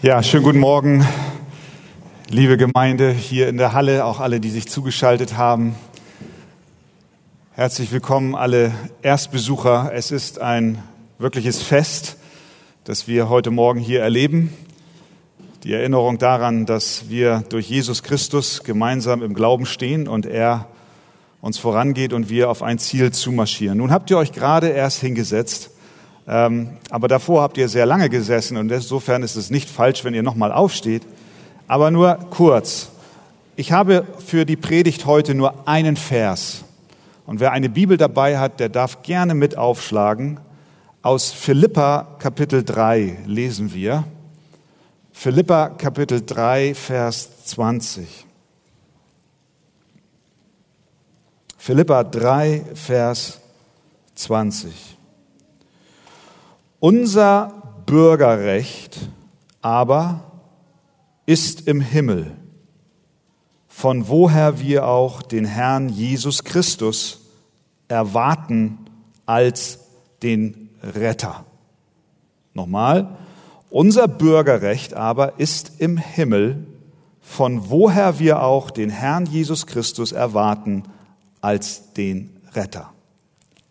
Ja, 0.00 0.22
schönen 0.22 0.44
guten 0.44 0.60
Morgen, 0.60 1.04
liebe 2.28 2.56
Gemeinde 2.56 3.10
hier 3.10 3.48
in 3.48 3.56
der 3.56 3.72
Halle, 3.72 4.04
auch 4.04 4.20
alle, 4.20 4.38
die 4.38 4.50
sich 4.50 4.68
zugeschaltet 4.68 5.36
haben. 5.36 5.74
Herzlich 7.50 7.90
willkommen, 7.90 8.36
alle 8.36 8.72
Erstbesucher. 9.02 9.90
Es 9.92 10.12
ist 10.12 10.40
ein 10.40 10.80
wirkliches 11.18 11.60
Fest, 11.60 12.16
das 12.84 13.08
wir 13.08 13.28
heute 13.28 13.50
Morgen 13.50 13.80
hier 13.80 14.00
erleben. 14.00 14.52
Die 15.64 15.72
Erinnerung 15.72 16.18
daran, 16.18 16.64
dass 16.64 17.08
wir 17.08 17.42
durch 17.48 17.68
Jesus 17.68 18.04
Christus 18.04 18.62
gemeinsam 18.62 19.20
im 19.20 19.34
Glauben 19.34 19.66
stehen 19.66 20.06
und 20.06 20.26
er 20.26 20.68
uns 21.40 21.58
vorangeht 21.58 22.12
und 22.12 22.30
wir 22.30 22.50
auf 22.50 22.62
ein 22.62 22.78
Ziel 22.78 23.10
zumarschieren. 23.10 23.78
Nun 23.78 23.90
habt 23.90 24.10
ihr 24.10 24.18
euch 24.18 24.30
gerade 24.30 24.68
erst 24.68 25.00
hingesetzt 25.00 25.72
aber 26.28 27.08
davor 27.08 27.40
habt 27.40 27.56
ihr 27.56 27.68
sehr 27.68 27.86
lange 27.86 28.10
gesessen 28.10 28.58
und 28.58 28.70
insofern 28.70 29.22
ist 29.22 29.36
es 29.36 29.48
nicht 29.48 29.70
falsch, 29.70 30.04
wenn 30.04 30.12
ihr 30.12 30.22
nochmal 30.22 30.52
aufsteht. 30.52 31.02
Aber 31.66 31.90
nur 31.90 32.16
kurz. 32.30 32.90
Ich 33.56 33.72
habe 33.72 34.06
für 34.24 34.44
die 34.44 34.56
Predigt 34.56 35.06
heute 35.06 35.34
nur 35.34 35.66
einen 35.66 35.96
Vers. 35.96 36.64
Und 37.24 37.40
wer 37.40 37.52
eine 37.52 37.70
Bibel 37.70 37.96
dabei 37.96 38.38
hat, 38.38 38.60
der 38.60 38.68
darf 38.68 39.02
gerne 39.02 39.34
mit 39.34 39.56
aufschlagen. 39.56 40.38
Aus 41.00 41.32
Philippa 41.32 42.16
Kapitel 42.18 42.62
3 42.62 43.18
lesen 43.24 43.72
wir. 43.72 44.04
Philippa 45.12 45.70
Kapitel 45.70 46.24
3, 46.24 46.74
Vers 46.74 47.44
20. 47.46 48.26
Philippa 51.56 52.04
3, 52.04 52.64
Vers 52.74 53.40
20. 54.14 54.97
Unser 56.80 57.82
Bürgerrecht 57.86 59.08
aber 59.62 60.42
ist 61.26 61.66
im 61.66 61.80
Himmel, 61.80 62.36
von 63.66 64.08
woher 64.08 64.60
wir 64.60 64.86
auch 64.86 65.22
den 65.22 65.44
Herrn 65.44 65.88
Jesus 65.88 66.44
Christus 66.44 67.22
erwarten 67.88 68.78
als 69.26 69.80
den 70.22 70.70
Retter. 70.82 71.44
Nochmal, 72.54 73.16
unser 73.70 74.06
Bürgerrecht 74.06 74.94
aber 74.94 75.40
ist 75.40 75.80
im 75.80 75.96
Himmel, 75.96 76.64
von 77.20 77.70
woher 77.70 78.20
wir 78.20 78.42
auch 78.42 78.70
den 78.70 78.90
Herrn 78.90 79.26
Jesus 79.26 79.66
Christus 79.66 80.12
erwarten 80.12 80.84
als 81.40 81.92
den 81.92 82.30
Retter. 82.54 82.92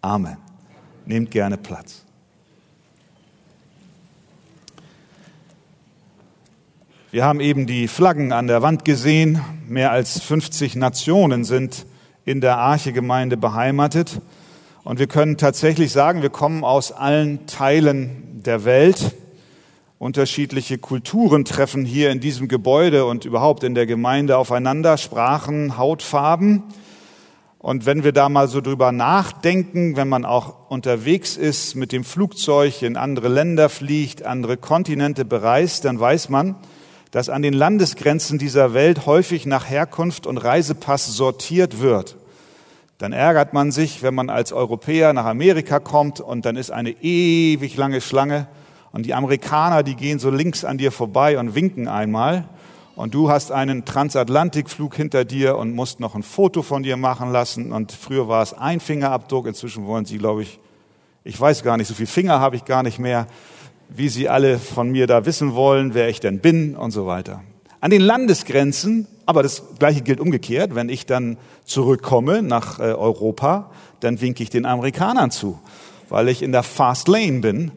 Amen. 0.02 0.38
Nehmt 1.06 1.31
gerne 1.31 1.58
Platz. 1.58 2.06
Wir 7.09 7.23
haben 7.23 7.39
eben 7.39 7.67
die 7.67 7.88
Flaggen 7.88 8.33
an 8.33 8.47
der 8.47 8.61
Wand 8.61 8.83
gesehen. 8.83 9.39
Mehr 9.66 9.91
als 9.91 10.19
50 10.19 10.75
Nationen 10.75 11.45
sind 11.45 11.86
in 12.25 12.41
der 12.41 12.58
Arche-Gemeinde 12.58 13.38
beheimatet. 13.38 14.19
Und 14.83 15.00
wir 15.00 15.08
können 15.08 15.38
tatsächlich 15.38 15.94
sagen, 15.94 16.22
wir 16.22 16.30
kommen 16.30 16.66
aus 16.66 16.91
allen 16.91 17.47
Teilen 17.47 18.41
der 18.44 18.66
Welt. 18.66 19.16
Unterschiedliche 20.00 20.80
Kulturen 20.80 21.45
treffen 21.45 21.85
hier 21.85 22.11
in 22.11 22.19
diesem 22.19 22.50
Gebäude 22.50 23.05
und 23.05 23.23
überhaupt 23.23 23.63
in 23.63 23.73
der 23.73 23.85
Gemeinde 23.85 24.38
aufeinander, 24.38 24.97
Sprachen, 24.97 25.78
Hautfarben. 25.78 26.63
Und 27.58 27.85
wenn 27.85 28.03
wir 28.03 28.11
da 28.11 28.28
mal 28.28 28.50
so 28.50 28.59
drüber 28.59 28.91
nachdenken, 28.91 29.95
wenn 29.95 30.09
man 30.09 30.25
auch 30.25 30.69
unterwegs 30.69 31.38
ist, 31.38 31.75
mit 31.75 31.94
dem 31.94 32.03
Flugzeug 32.03 32.81
in 32.81 32.97
andere 32.97 33.30
Länder 33.30 33.69
fliegt, 33.69 34.23
andere 34.23 34.58
Kontinente 34.58 35.23
bereist, 35.23 35.85
dann 35.85 36.02
weiß 36.02 36.28
man, 36.28 36.58
dass 37.18 37.30
an 37.30 37.42
den 37.42 37.56
Landesgrenzen 37.56 38.38
dieser 38.38 38.76
Welt 38.76 39.08
häufig 39.08 39.48
nach 39.48 39.68
Herkunft 39.68 40.28
und 40.28 40.38
Reisepass 40.38 41.08
sortiert 41.08 41.82
wird. 41.82 42.16
Dann 43.00 43.12
ärgert 43.12 43.54
man 43.54 43.72
sich, 43.72 44.03
wenn 44.03 44.14
man 44.14 44.30
als 44.30 44.53
Europäer 44.53 45.14
nach 45.14 45.25
Amerika 45.25 45.80
kommt 45.80 46.19
und 46.19 46.46
dann 46.46 46.56
ist 46.56 46.69
eine 46.69 46.91
ewig 46.91 47.75
lange 47.75 48.02
Schlange 48.02 48.46
und 48.91 49.08
die 49.08 49.16
Amerikaner, 49.16 49.81
die 49.81 49.96
gehen 49.96 50.19
so 50.19 50.30
links 50.30 50.64
an 50.64 50.78
dir 50.78 50.91
vorbei 50.91 51.40
und 51.40 51.56
winken 51.56 51.88
einmal 51.88 52.47
und 52.96 53.16
du 53.16 53.31
hast 53.31 53.52
einen 53.52 53.84
Transatlantikflug 53.84 54.94
hinter 54.94 55.25
dir 55.25 55.58
und 55.58 55.74
musst 55.74 56.00
noch 56.00 56.14
ein 56.14 56.22
Foto 56.22 56.62
von 56.62 56.84
dir 56.84 56.97
machen 56.97 57.31
lassen 57.31 57.72
und 57.72 57.91
früher 57.94 58.28
war 58.28 58.44
es 58.44 58.53
ein 58.53 58.80
Fingerabdruck, 58.80 59.47
inzwischen 59.47 59.88
wollen 59.88 60.06
sie, 60.06 60.20
glaube 60.20 60.44
ich, 60.44 60.59
ich 61.24 61.41
weiß 61.41 61.64
gar 61.64 61.78
nicht, 61.78 61.88
so 61.88 61.96
viel 61.96 62.06
Finger 62.06 62.40
habe 62.40 62.56
ich 62.56 62.64
gar 62.64 62.84
nicht 62.84 63.00
mehr 63.00 63.25
wie 63.90 64.09
Sie 64.09 64.30
alle 64.30 64.59
von 64.59 64.90
mir 64.90 65.08
da 65.08 65.25
wissen 65.25 65.56
wollen, 65.56 65.94
wer 65.94 66.09
ich 66.09 66.20
denn 66.20 66.40
bin 66.40 66.75
und 66.75 66.92
so 66.92 67.08
weiter. 67.08 67.44
An 67.80 67.92
den 67.92 68.02
Landesgrenzen, 68.02 69.08
aber 69.25 69.44
das 69.44 69.64
Gleiche 69.78 70.02
gilt 70.02 70.20
umgekehrt, 70.20 70.75
wenn 70.75 70.90
ich 70.90 71.06
dann 71.06 71.38
zurückkomme 71.66 72.42
nach 72.42 72.80
äh, 72.80 72.84
Europa, 72.84 73.72
dann 74.00 74.20
winke 74.22 74.44
ich 74.44 74.50
den 74.50 74.66
Amerikanern 74.66 75.31
zu, 75.31 75.59
weil 76.09 76.30
ich 76.30 76.42
in 76.42 76.52
der 76.52 76.64
Fast 76.64 77.08
Lane 77.08 77.40
bin 77.40 77.72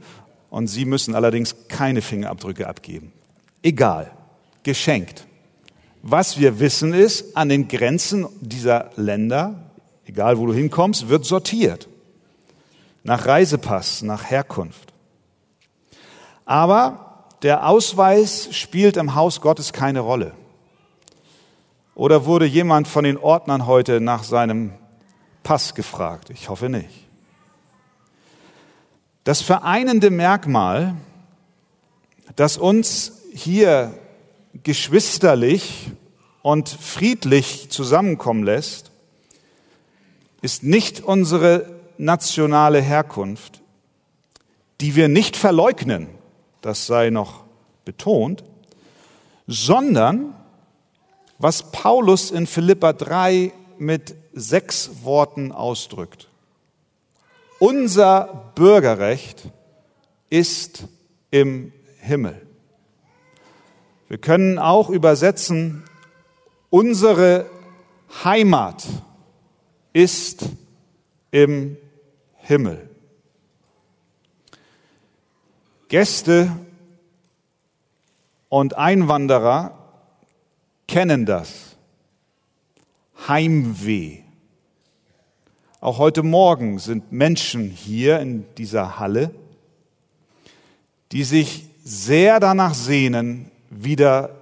und 0.48 0.68
sie 0.68 0.84
müssen 0.84 1.14
allerdings 1.14 1.68
keine 1.68 2.02
Fingerabdrücke 2.02 2.66
abgeben. 2.66 3.12
Egal, 3.62 4.10
geschenkt. 4.62 5.26
Was 6.02 6.38
wir 6.38 6.60
wissen 6.60 6.94
ist, 6.94 7.36
an 7.36 7.50
den 7.50 7.68
Grenzen 7.68 8.26
dieser 8.40 8.90
Länder, 8.96 9.70
egal 10.06 10.38
wo 10.38 10.46
du 10.46 10.54
hinkommst, 10.54 11.08
wird 11.08 11.26
sortiert. 11.26 11.88
Nach 13.04 13.26
Reisepass, 13.26 14.02
nach 14.02 14.30
Herkunft. 14.30 14.89
Aber 16.50 17.28
der 17.42 17.68
Ausweis 17.68 18.48
spielt 18.50 18.96
im 18.96 19.14
Haus 19.14 19.40
Gottes 19.40 19.72
keine 19.72 20.00
Rolle. 20.00 20.32
Oder 21.94 22.24
wurde 22.24 22.44
jemand 22.44 22.88
von 22.88 23.04
den 23.04 23.16
Ordnern 23.16 23.66
heute 23.66 24.00
nach 24.00 24.24
seinem 24.24 24.72
Pass 25.44 25.76
gefragt? 25.76 26.28
Ich 26.30 26.48
hoffe 26.48 26.68
nicht. 26.68 27.06
Das 29.22 29.42
vereinende 29.42 30.10
Merkmal, 30.10 30.96
das 32.34 32.56
uns 32.56 33.12
hier 33.32 33.94
geschwisterlich 34.64 35.92
und 36.42 36.68
friedlich 36.68 37.70
zusammenkommen 37.70 38.42
lässt, 38.42 38.90
ist 40.42 40.64
nicht 40.64 41.00
unsere 41.04 41.70
nationale 41.96 42.80
Herkunft, 42.80 43.62
die 44.80 44.96
wir 44.96 45.06
nicht 45.06 45.36
verleugnen 45.36 46.18
das 46.60 46.86
sei 46.86 47.10
noch 47.10 47.44
betont, 47.84 48.44
sondern 49.46 50.34
was 51.38 51.72
Paulus 51.72 52.30
in 52.30 52.46
Philippa 52.46 52.92
3 52.92 53.52
mit 53.78 54.14
sechs 54.34 54.90
Worten 55.02 55.52
ausdrückt. 55.52 56.28
Unser 57.58 58.52
Bürgerrecht 58.54 59.48
ist 60.28 60.84
im 61.30 61.72
Himmel. 61.98 62.46
Wir 64.08 64.18
können 64.18 64.58
auch 64.58 64.90
übersetzen, 64.90 65.84
unsere 66.68 67.46
Heimat 68.24 68.84
ist 69.92 70.44
im 71.30 71.76
Himmel. 72.34 72.89
Gäste 75.90 76.56
und 78.48 78.78
Einwanderer 78.78 79.76
kennen 80.86 81.26
das. 81.26 81.76
Heimweh. 83.26 84.18
Auch 85.80 85.98
heute 85.98 86.22
Morgen 86.22 86.78
sind 86.78 87.10
Menschen 87.10 87.70
hier 87.70 88.20
in 88.20 88.46
dieser 88.54 89.00
Halle, 89.00 89.34
die 91.10 91.24
sich 91.24 91.66
sehr 91.82 92.38
danach 92.38 92.74
sehnen, 92.74 93.50
wieder 93.68 94.36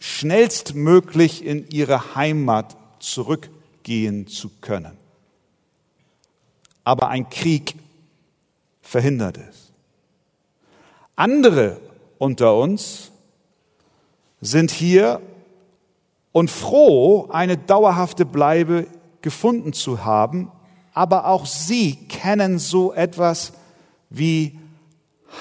schnellstmöglich 0.00 1.44
in 1.44 1.68
ihre 1.70 2.16
Heimat 2.16 2.76
zurückgehen 2.98 4.26
zu 4.26 4.50
können. 4.60 4.96
Aber 6.82 7.08
ein 7.08 7.30
Krieg 7.30 7.76
verhindert 8.80 9.38
es. 9.38 9.71
Andere 11.16 11.80
unter 12.18 12.56
uns 12.56 13.10
sind 14.40 14.70
hier 14.70 15.20
und 16.32 16.50
froh, 16.50 17.28
eine 17.30 17.56
dauerhafte 17.56 18.24
Bleibe 18.24 18.86
gefunden 19.20 19.72
zu 19.72 20.04
haben, 20.04 20.50
aber 20.94 21.26
auch 21.26 21.46
sie 21.46 21.96
kennen 22.08 22.58
so 22.58 22.92
etwas 22.92 23.52
wie 24.10 24.58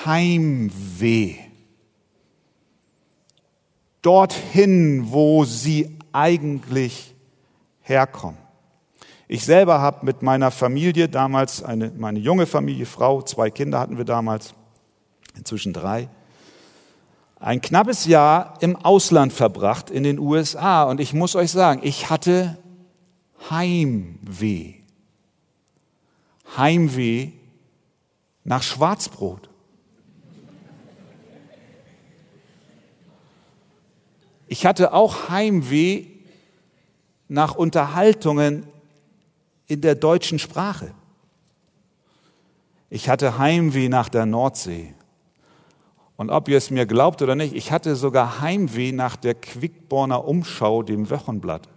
Heimweh. 0.06 1.36
Dorthin, 4.02 5.12
wo 5.12 5.46
sie 5.46 5.98
eigentlich 6.12 7.14
herkommen. 7.82 8.38
Ich 9.28 9.46
selber 9.46 9.80
habe 9.80 10.06
mit 10.06 10.22
meiner 10.22 10.52
Familie 10.52 11.08
damals, 11.08 11.64
eine, 11.64 11.92
meine 11.96 12.20
junge 12.20 12.46
Familie, 12.46 12.86
Frau, 12.86 13.22
zwei 13.22 13.50
Kinder 13.50 13.80
hatten 13.80 13.98
wir 13.98 14.06
damals, 14.06 14.54
inzwischen 15.36 15.74
drei, 15.74 16.10
ein 17.40 17.60
knappes 17.60 18.06
Jahr 18.06 18.58
im 18.62 18.76
Ausland 18.76 19.34
verbracht, 19.34 19.90
in 19.90 20.04
den 20.04 20.20
USA. 20.20 20.84
Und 20.84 21.00
ich 21.00 21.14
muss 21.14 21.36
euch 21.36 21.52
sagen, 21.52 21.82
ich 21.84 22.10
hatte 22.10 22.58
Heimweh. 23.50 24.76
Heimweh 26.56 27.30
nach 28.44 28.62
Schwarzbrot. 28.62 29.50
Ich 34.48 34.66
hatte 34.66 34.94
auch 34.94 35.30
Heimweh 35.30 36.06
nach 37.28 37.56
Unterhaltungen 37.56 38.68
in 39.66 39.82
der 39.82 39.96
deutschen 39.96 40.38
Sprache. 40.38 40.94
Ich 42.90 43.08
hatte 43.08 43.38
Heimweh 43.38 43.88
nach 43.88 44.10
der 44.10 44.26
Nordsee. 44.26 44.94
Und 46.18 46.30
ob 46.30 46.48
ihr 46.48 46.58
es 46.58 46.70
mir 46.70 46.86
glaubt 46.86 47.22
oder 47.22 47.36
nicht, 47.36 47.56
ich 47.56 47.72
hatte 47.72 47.96
sogar 47.96 48.42
Heimweh 48.42 48.92
nach 48.92 49.16
der 49.16 49.34
Quickborner 49.34 50.28
Umschau, 50.28 50.84
dem 50.84 51.10
Wochenblatt. 51.10 51.68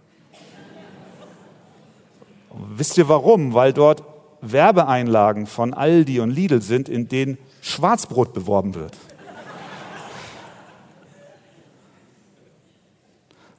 Wisst 2.75 2.97
ihr 2.97 3.09
warum? 3.09 3.53
Weil 3.53 3.73
dort 3.73 4.03
Werbeeinlagen 4.41 5.47
von 5.47 5.73
Aldi 5.73 6.19
und 6.19 6.29
Lidl 6.29 6.61
sind, 6.61 6.89
in 6.89 7.07
denen 7.07 7.37
Schwarzbrot 7.61 8.33
beworben 8.33 8.75
wird. 8.75 8.95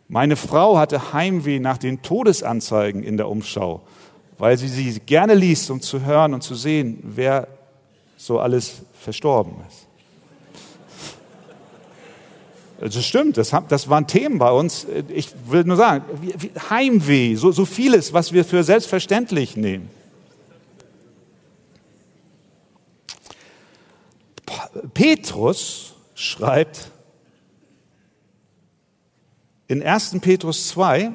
Meine 0.08 0.36
Frau 0.36 0.78
hatte 0.78 1.12
Heimweh 1.12 1.58
nach 1.58 1.78
den 1.78 2.02
Todesanzeigen 2.02 3.02
in 3.02 3.16
der 3.16 3.28
Umschau, 3.28 3.80
weil 4.38 4.56
sie 4.56 4.68
sie 4.68 5.00
gerne 5.00 5.34
liest, 5.34 5.68
um 5.70 5.80
zu 5.80 6.04
hören 6.04 6.32
und 6.32 6.42
zu 6.42 6.54
sehen, 6.54 7.00
wer 7.02 7.48
so 8.16 8.38
alles 8.38 8.82
verstorben 9.00 9.54
ist. 9.68 9.85
Das 12.78 13.04
stimmt, 13.04 13.38
das, 13.38 13.54
das 13.68 13.88
waren 13.88 14.06
Themen 14.06 14.38
bei 14.38 14.50
uns. 14.50 14.86
Ich 15.08 15.30
will 15.46 15.64
nur 15.64 15.76
sagen, 15.76 16.04
Heimweh, 16.68 17.34
so, 17.36 17.50
so 17.50 17.64
vieles, 17.64 18.12
was 18.12 18.32
wir 18.32 18.44
für 18.44 18.62
selbstverständlich 18.62 19.56
nehmen. 19.56 19.88
Petrus 24.92 25.94
schreibt 26.14 26.90
in 29.68 29.82
1. 29.82 30.18
Petrus 30.20 30.68
2, 30.68 31.12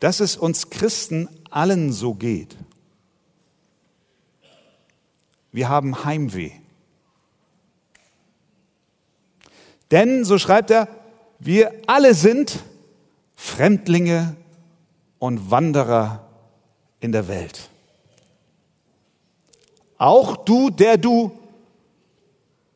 dass 0.00 0.20
es 0.20 0.36
uns 0.36 0.70
Christen 0.70 1.28
allen 1.50 1.92
so 1.92 2.14
geht. 2.14 2.56
Wir 5.52 5.68
haben 5.68 6.04
Heimweh. 6.04 6.52
Denn, 9.90 10.24
so 10.24 10.38
schreibt 10.38 10.70
er, 10.70 10.88
wir 11.38 11.72
alle 11.86 12.14
sind 12.14 12.58
Fremdlinge 13.36 14.36
und 15.18 15.50
Wanderer 15.50 16.26
in 17.00 17.12
der 17.12 17.28
Welt. 17.28 17.68
Auch 19.98 20.36
du, 20.36 20.70
der 20.70 20.96
du 20.96 21.32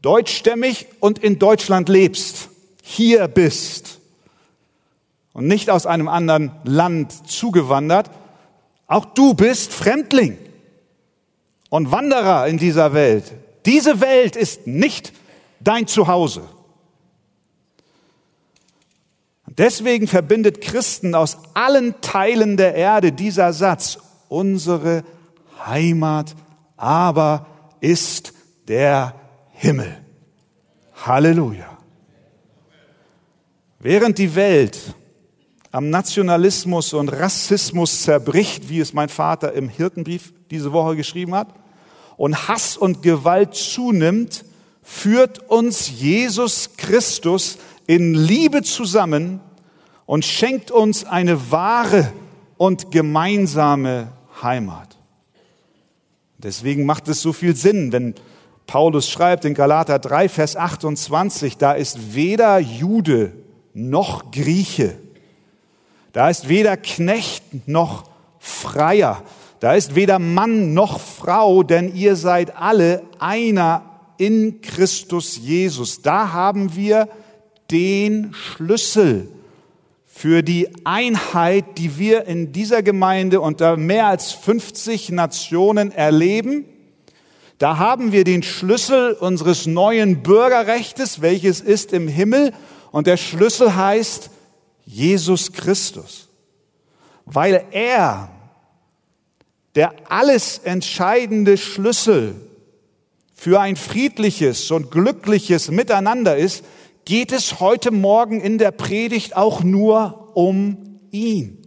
deutschstämmig 0.03 0.87
und 1.01 1.19
in 1.19 1.39
Deutschland 1.39 1.89
lebst, 1.89 2.49
hier 2.83 3.29
bist 3.29 4.01
und 5.33 5.47
nicht 5.47 5.71
aus 5.71 5.87
einem 5.87 6.09
anderen 6.09 6.53
Land 6.65 7.29
zugewandert, 7.29 8.11
auch 8.87 9.05
du 9.05 9.35
bist 9.35 9.73
Fremdling 9.73 10.39
und 11.69 11.93
Wanderer 11.93 12.47
in 12.49 12.59
dieser 12.59 12.93
Welt. 12.93 13.33
Diese 13.67 14.01
Welt 14.01 14.37
ist 14.37 14.67
nicht 14.67 15.13
dein 15.61 15.87
Zuhause. 15.87 16.43
Deswegen 19.59 20.07
verbindet 20.07 20.61
Christen 20.61 21.15
aus 21.15 21.39
allen 21.55 22.01
Teilen 22.01 22.57
der 22.57 22.75
Erde 22.75 23.13
dieser 23.13 23.53
Satz, 23.53 23.99
unsere 24.29 25.05
Heimat 25.67 26.35
aber 26.77 27.47
ist 27.81 28.33
der 28.69 29.15
Himmel. 29.53 29.99
Halleluja. 31.05 31.79
Während 33.79 34.19
die 34.19 34.35
Welt 34.35 34.79
am 35.73 35.91
Nationalismus 35.91 36.93
und 36.93 37.09
Rassismus 37.09 38.03
zerbricht, 38.03 38.69
wie 38.69 38.81
es 38.81 38.93
mein 38.93 39.09
Vater 39.09 39.53
im 39.53 39.69
Hirtenbrief 39.69 40.33
diese 40.51 40.73
Woche 40.73 40.97
geschrieben 40.97 41.35
hat, 41.35 41.49
und 42.17 42.49
Hass 42.49 42.77
und 42.77 43.03
Gewalt 43.03 43.55
zunimmt, 43.55 44.45
führt 44.83 45.51
uns 45.51 45.91
Jesus 46.01 46.77
Christus 46.77 47.59
in 47.91 48.15
Liebe 48.15 48.63
zusammen 48.63 49.41
und 50.07 50.25
schenkt 50.25 50.71
uns 50.71 51.05
eine 51.05 51.51
wahre 51.51 52.13
und 52.57 52.93
gemeinsame 52.93 54.13
Heimat. 54.41 54.97
Deswegen 56.39 56.87
macht 56.87 57.09
es 57.09 57.21
so 57.21 57.33
viel 57.33 57.57
Sinn, 57.57 57.91
wenn 57.91 58.15
Paulus 58.69 59.11
schreibt 59.11 59.45
in 59.45 59.55
Galater 59.55 59.99
3, 59.99 60.29
Vers 60.29 60.55
28, 60.55 61.57
da 61.57 61.73
ist 61.73 62.15
weder 62.15 62.61
Jude 62.61 63.33
noch 63.75 64.31
Grieche, 64.31 64.97
da 66.13 66.31
ist 66.31 66.49
weder 66.49 66.77
Knecht 66.77 67.67
noch 67.67 68.05
Freier, 68.39 69.21
da 69.59 69.75
ist 69.75 69.97
weder 69.97 70.21
Mann 70.21 70.75
noch 70.75 71.01
Frau, 71.01 71.65
denn 71.65 71.93
ihr 71.93 72.15
seid 72.15 72.57
alle 72.57 73.03
einer 73.19 73.83
in 74.17 74.61
Christus 74.61 75.39
Jesus. 75.39 76.03
Da 76.03 76.33
haben 76.33 76.77
wir 76.77 77.09
den 77.71 78.35
Schlüssel 78.35 79.29
für 80.07 80.43
die 80.43 80.69
Einheit, 80.85 81.79
die 81.79 81.99
wir 81.99 82.27
in 82.27 82.53
dieser 82.53 82.83
Gemeinde 82.83 83.41
unter 83.41 83.77
mehr 83.77 84.07
als 84.07 84.33
50 84.33 85.11
Nationen 85.11 85.93
erleben. 85.93 86.65
Da 87.59 87.79
haben 87.79 88.13
wir 88.13 88.25
den 88.25 88.43
Schlüssel 88.43 89.13
unseres 89.13 89.67
neuen 89.67 90.23
Bürgerrechtes, 90.23 91.23
welches 91.23 91.61
ist 91.61 91.93
im 91.93 92.09
Himmel. 92.09 92.53
Und 92.91 93.07
der 93.07 93.17
Schlüssel 93.17 93.75
heißt 93.75 94.31
Jesus 94.85 95.53
Christus. 95.53 96.29
Weil 97.25 97.65
er 97.71 98.31
der 99.75 99.93
alles 100.09 100.59
entscheidende 100.59 101.57
Schlüssel 101.57 102.35
für 103.33 103.61
ein 103.61 103.77
friedliches 103.77 104.71
und 104.71 104.91
glückliches 104.91 105.71
Miteinander 105.71 106.37
ist, 106.37 106.65
geht 107.05 107.33
es 107.33 107.61
heute 107.61 107.91
Morgen 107.91 108.41
in 108.41 108.59
der 108.59 108.71
Predigt 108.71 109.37
auch 109.37 109.63
nur 109.63 110.31
um 110.35 111.01
ihn. 111.11 111.61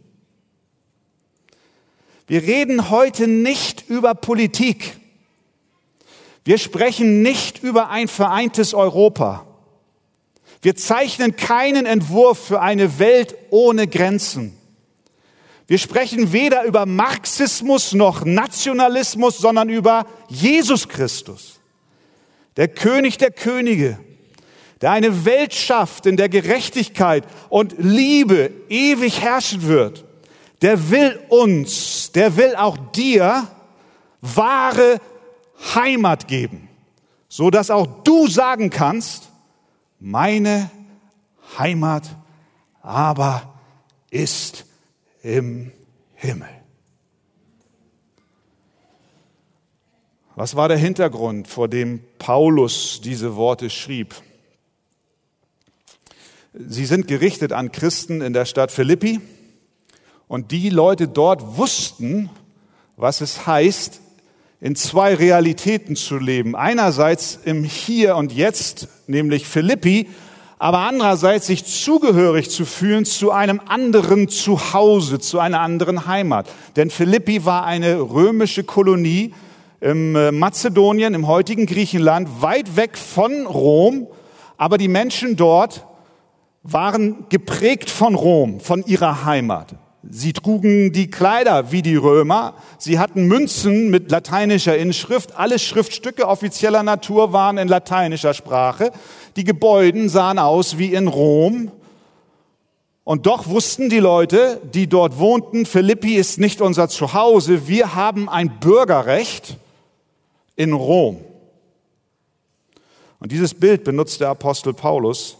Wir 2.27 2.43
reden 2.43 2.89
heute 2.89 3.27
nicht 3.27 3.89
über 3.89 4.15
Politik. 4.15 4.97
Wir 6.45 6.57
sprechen 6.57 7.21
nicht 7.21 7.61
über 7.63 7.89
ein 7.89 8.07
vereintes 8.07 8.73
Europa. 8.73 9.45
Wir 10.61 10.75
zeichnen 10.75 11.35
keinen 11.35 11.85
Entwurf 11.85 12.39
für 12.39 12.61
eine 12.61 12.99
Welt 12.99 13.35
ohne 13.49 13.87
Grenzen. 13.87 14.57
Wir 15.67 15.77
sprechen 15.77 16.33
weder 16.33 16.63
über 16.63 16.85
Marxismus 16.85 17.93
noch 17.93 18.25
Nationalismus, 18.25 19.37
sondern 19.37 19.69
über 19.69 20.05
Jesus 20.27 20.87
Christus, 20.89 21.59
der 22.57 22.67
König 22.67 23.17
der 23.17 23.31
Könige, 23.31 23.97
der 24.83 24.91
eine 24.91 25.23
Welt 25.23 25.53
schafft, 25.53 26.07
in 26.07 26.17
der 26.17 26.27
Gerechtigkeit 26.27 27.23
und 27.47 27.73
Liebe 27.77 28.51
ewig 28.67 29.21
herrschen 29.21 29.63
wird, 29.63 30.03
der 30.61 30.91
will 30.91 31.21
uns, 31.29 32.11
der 32.11 32.35
will 32.35 32.53
auch 32.57 32.75
dir 32.91 33.47
wahre 34.19 34.99
Heimat 35.73 36.27
geben, 36.27 36.67
so 37.29 37.49
dass 37.49 37.71
auch 37.71 38.03
du 38.03 38.27
sagen 38.27 38.69
kannst, 38.71 39.29
meine 40.01 40.69
Heimat 41.57 42.03
aber 42.81 43.53
ist 44.11 44.65
im 45.21 45.71
Himmel. 46.15 46.49
Was 50.35 50.57
war 50.57 50.67
der 50.67 50.77
Hintergrund, 50.77 51.47
vor 51.47 51.69
dem 51.69 52.03
Paulus 52.19 52.99
diese 53.01 53.37
Worte 53.37 53.69
schrieb? 53.69 54.13
Sie 56.55 56.85
sind 56.85 57.07
gerichtet 57.07 57.51
an 57.51 57.71
Christen 57.71 58.21
in 58.21 58.33
der 58.33 58.45
Stadt 58.45 58.71
Philippi 58.71 59.19
und 60.27 60.51
die 60.51 60.69
Leute 60.69 61.07
dort 61.07 61.57
wussten, 61.57 62.29
was 62.95 63.21
es 63.21 63.47
heißt, 63.47 63.99
in 64.61 64.75
zwei 64.75 65.15
Realitäten 65.15 65.95
zu 65.95 66.19
leben. 66.19 66.55
Einerseits 66.55 67.39
im 67.43 67.63
Hier 67.63 68.15
und 68.17 68.31
Jetzt, 68.31 68.87
nämlich 69.07 69.47
Philippi, 69.47 70.07
aber 70.59 70.81
andererseits 70.81 71.47
sich 71.47 71.65
zugehörig 71.65 72.51
zu 72.51 72.65
fühlen 72.65 73.05
zu 73.05 73.31
einem 73.31 73.59
anderen 73.65 74.29
Zuhause, 74.29 75.17
zu 75.19 75.39
einer 75.39 75.59
anderen 75.59 76.05
Heimat. 76.05 76.47
Denn 76.75 76.91
Philippi 76.91 77.45
war 77.45 77.65
eine 77.65 77.99
römische 77.99 78.63
Kolonie 78.63 79.33
im 79.81 80.15
äh, 80.15 80.31
Mazedonien, 80.31 81.15
im 81.15 81.25
heutigen 81.25 81.65
Griechenland, 81.65 82.43
weit 82.43 82.75
weg 82.75 82.95
von 82.95 83.47
Rom, 83.47 84.05
Aber 84.55 84.77
die 84.77 84.87
Menschen 84.87 85.35
dort 85.35 85.83
waren 86.63 87.25
geprägt 87.29 87.89
von 87.89 88.15
Rom, 88.15 88.59
von 88.59 88.85
ihrer 88.85 89.25
Heimat. 89.25 89.75
Sie 90.09 90.33
trugen 90.33 90.91
die 90.91 91.09
Kleider 91.09 91.71
wie 91.71 91.81
die 91.81 91.95
Römer. 91.95 92.55
Sie 92.77 92.99
hatten 92.99 93.25
Münzen 93.27 93.89
mit 93.89 94.11
lateinischer 94.11 94.77
Inschrift. 94.77 95.37
Alle 95.37 95.59
Schriftstücke 95.59 96.27
offizieller 96.27 96.83
Natur 96.83 97.31
waren 97.31 97.57
in 97.57 97.69
lateinischer 97.69 98.33
Sprache. 98.33 98.91
Die 99.37 99.45
Gebäuden 99.45 100.09
sahen 100.09 100.39
aus 100.39 100.77
wie 100.77 100.93
in 100.93 101.07
Rom. 101.07 101.71
Und 103.05 103.25
doch 103.25 103.47
wussten 103.47 103.89
die 103.89 103.99
Leute, 103.99 104.61
die 104.73 104.87
dort 104.87 105.19
wohnten, 105.19 105.65
Philippi 105.65 106.15
ist 106.15 106.39
nicht 106.39 106.61
unser 106.61 106.89
Zuhause. 106.89 107.67
Wir 107.67 107.95
haben 107.95 108.29
ein 108.29 108.59
Bürgerrecht 108.59 109.57
in 110.55 110.73
Rom. 110.73 111.19
Und 113.19 113.31
dieses 113.31 113.53
Bild 113.53 113.83
benutzt 113.85 114.19
der 114.21 114.29
Apostel 114.29 114.73
Paulus. 114.73 115.37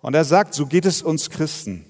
Und 0.00 0.14
er 0.14 0.24
sagt, 0.24 0.54
so 0.54 0.66
geht 0.66 0.84
es 0.84 1.02
uns 1.02 1.30
Christen. 1.30 1.84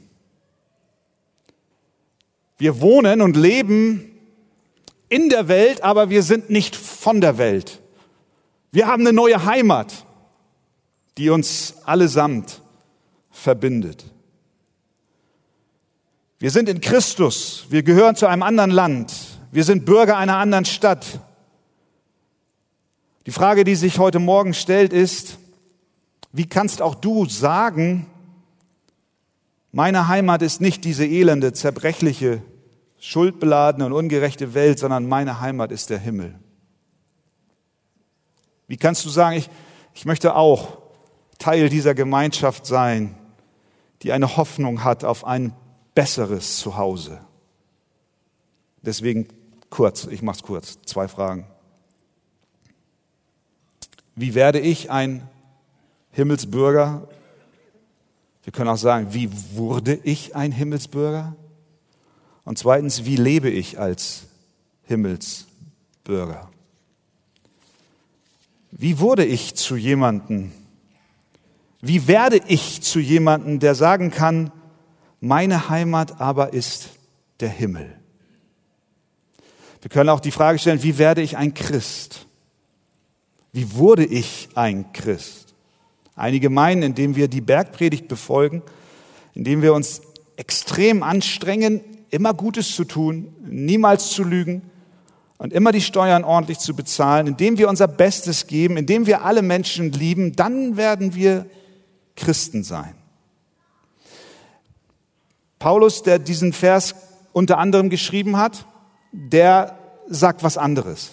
Wir 2.56 2.80
wohnen 2.80 3.20
und 3.20 3.36
leben 3.36 4.18
in 5.08 5.28
der 5.28 5.48
Welt, 5.48 5.82
aber 5.82 6.10
wir 6.10 6.22
sind 6.22 6.50
nicht 6.50 6.74
von 6.74 7.20
der 7.20 7.38
Welt. 7.38 7.80
Wir 8.72 8.86
haben 8.86 9.02
eine 9.02 9.12
neue 9.12 9.44
Heimat, 9.44 10.04
die 11.16 11.30
uns 11.30 11.74
allesamt 11.84 12.62
verbindet. 13.30 14.04
Wir 16.38 16.50
sind 16.50 16.68
in 16.68 16.80
Christus, 16.80 17.66
wir 17.68 17.82
gehören 17.82 18.14
zu 18.14 18.26
einem 18.26 18.42
anderen 18.42 18.70
Land, 18.70 19.12
wir 19.50 19.64
sind 19.64 19.84
Bürger 19.84 20.16
einer 20.16 20.36
anderen 20.36 20.64
Stadt. 20.64 21.20
Die 23.26 23.30
Frage, 23.30 23.64
die 23.64 23.74
sich 23.74 23.98
heute 23.98 24.18
Morgen 24.18 24.54
stellt, 24.54 24.92
ist, 24.92 25.37
wie 26.32 26.46
kannst 26.46 26.82
auch 26.82 26.94
du 26.94 27.26
sagen, 27.26 28.06
meine 29.72 30.08
Heimat 30.08 30.42
ist 30.42 30.60
nicht 30.60 30.84
diese 30.84 31.06
elende, 31.06 31.52
zerbrechliche, 31.52 32.42
schuldbeladene 32.98 33.86
und 33.86 33.92
ungerechte 33.92 34.54
Welt, 34.54 34.78
sondern 34.78 35.08
meine 35.08 35.40
Heimat 35.40 35.72
ist 35.72 35.90
der 35.90 35.98
Himmel. 35.98 36.38
Wie 38.66 38.76
kannst 38.76 39.04
du 39.04 39.08
sagen, 39.08 39.36
ich, 39.36 39.48
ich 39.94 40.04
möchte 40.04 40.34
auch 40.34 40.78
Teil 41.38 41.68
dieser 41.68 41.94
Gemeinschaft 41.94 42.66
sein, 42.66 43.16
die 44.02 44.12
eine 44.12 44.36
Hoffnung 44.36 44.84
hat 44.84 45.04
auf 45.04 45.24
ein 45.24 45.54
besseres 45.94 46.58
Zuhause? 46.58 47.20
Deswegen 48.82 49.28
kurz, 49.70 50.06
ich 50.06 50.22
mache 50.22 50.36
es 50.36 50.42
kurz, 50.42 50.78
zwei 50.82 51.08
Fragen. 51.08 51.46
Wie 54.14 54.34
werde 54.34 54.60
ich 54.60 54.90
ein 54.90 55.28
Himmelsbürger 56.18 57.08
wir 58.48 58.52
können 58.52 58.70
auch 58.70 58.78
sagen, 58.78 59.08
wie 59.12 59.28
wurde 59.52 59.92
ich 59.92 60.34
ein 60.34 60.52
Himmelsbürger? 60.52 61.36
Und 62.46 62.56
zweitens, 62.56 63.04
wie 63.04 63.16
lebe 63.16 63.50
ich 63.50 63.78
als 63.78 64.22
Himmelsbürger? 64.84 66.48
Wie 68.70 69.00
wurde 69.00 69.26
ich 69.26 69.54
zu 69.54 69.76
jemanden? 69.76 70.54
Wie 71.82 72.08
werde 72.08 72.40
ich 72.46 72.80
zu 72.80 73.00
jemanden, 73.00 73.60
der 73.60 73.74
sagen 73.74 74.10
kann, 74.10 74.50
meine 75.20 75.68
Heimat 75.68 76.18
aber 76.18 76.54
ist 76.54 76.88
der 77.40 77.50
Himmel? 77.50 77.94
Wir 79.82 79.90
können 79.90 80.08
auch 80.08 80.20
die 80.20 80.30
Frage 80.30 80.58
stellen, 80.58 80.82
wie 80.82 80.96
werde 80.96 81.20
ich 81.20 81.36
ein 81.36 81.52
Christ? 81.52 82.26
Wie 83.52 83.74
wurde 83.74 84.06
ich 84.06 84.48
ein 84.54 84.90
Christ? 84.94 85.47
Einige 86.18 86.50
meinen, 86.50 86.82
indem 86.82 87.16
wir 87.16 87.28
die 87.28 87.40
Bergpredigt 87.40 88.08
befolgen, 88.08 88.62
indem 89.34 89.62
wir 89.62 89.72
uns 89.72 90.02
extrem 90.36 91.02
anstrengen, 91.02 91.80
immer 92.10 92.34
Gutes 92.34 92.74
zu 92.74 92.84
tun, 92.84 93.34
niemals 93.46 94.10
zu 94.10 94.24
lügen 94.24 94.62
und 95.38 95.52
immer 95.52 95.70
die 95.70 95.80
Steuern 95.80 96.24
ordentlich 96.24 96.58
zu 96.58 96.74
bezahlen, 96.74 97.28
indem 97.28 97.56
wir 97.56 97.68
unser 97.68 97.86
Bestes 97.86 98.48
geben, 98.48 98.76
indem 98.76 99.06
wir 99.06 99.24
alle 99.24 99.42
Menschen 99.42 99.92
lieben, 99.92 100.34
dann 100.34 100.76
werden 100.76 101.14
wir 101.14 101.46
Christen 102.16 102.64
sein. 102.64 102.94
Paulus, 105.58 106.02
der 106.02 106.18
diesen 106.18 106.52
Vers 106.52 106.94
unter 107.32 107.58
anderem 107.58 107.90
geschrieben 107.90 108.36
hat, 108.36 108.66
der 109.12 109.78
sagt 110.08 110.42
was 110.42 110.56
anderes. 110.56 111.12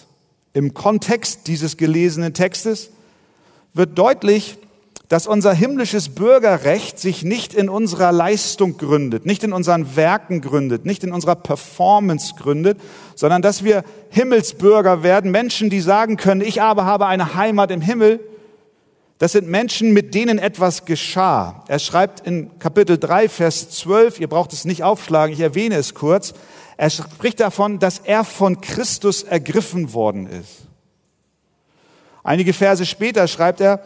Im 0.52 0.74
Kontext 0.74 1.46
dieses 1.46 1.76
gelesenen 1.76 2.34
Textes 2.34 2.90
wird 3.74 3.98
deutlich, 3.98 4.58
dass 5.08 5.26
unser 5.26 5.52
himmlisches 5.52 6.08
Bürgerrecht 6.08 6.98
sich 6.98 7.22
nicht 7.22 7.54
in 7.54 7.68
unserer 7.68 8.10
Leistung 8.10 8.76
gründet, 8.76 9.24
nicht 9.24 9.44
in 9.44 9.52
unseren 9.52 9.94
Werken 9.94 10.40
gründet, 10.40 10.84
nicht 10.84 11.04
in 11.04 11.12
unserer 11.12 11.36
Performance 11.36 12.34
gründet, 12.36 12.78
sondern 13.14 13.40
dass 13.40 13.62
wir 13.62 13.84
Himmelsbürger 14.10 15.02
werden, 15.02 15.30
Menschen, 15.30 15.70
die 15.70 15.80
sagen 15.80 16.16
können, 16.16 16.40
ich 16.40 16.60
aber 16.60 16.84
habe 16.86 17.06
eine 17.06 17.34
Heimat 17.34 17.70
im 17.70 17.80
Himmel. 17.80 18.20
Das 19.18 19.32
sind 19.32 19.48
Menschen, 19.48 19.92
mit 19.92 20.14
denen 20.14 20.38
etwas 20.38 20.84
geschah. 20.84 21.64
Er 21.68 21.78
schreibt 21.78 22.26
in 22.26 22.58
Kapitel 22.58 22.98
3, 22.98 23.28
Vers 23.28 23.70
12, 23.70 24.20
ihr 24.20 24.28
braucht 24.28 24.52
es 24.52 24.64
nicht 24.64 24.82
aufschlagen, 24.82 25.32
ich 25.32 25.40
erwähne 25.40 25.76
es 25.76 25.94
kurz, 25.94 26.34
er 26.76 26.90
spricht 26.90 27.40
davon, 27.40 27.78
dass 27.78 28.00
er 28.00 28.24
von 28.24 28.60
Christus 28.60 29.22
ergriffen 29.22 29.94
worden 29.94 30.26
ist. 30.26 30.66
Einige 32.22 32.52
Verse 32.52 32.84
später 32.84 33.28
schreibt 33.28 33.60
er, 33.60 33.82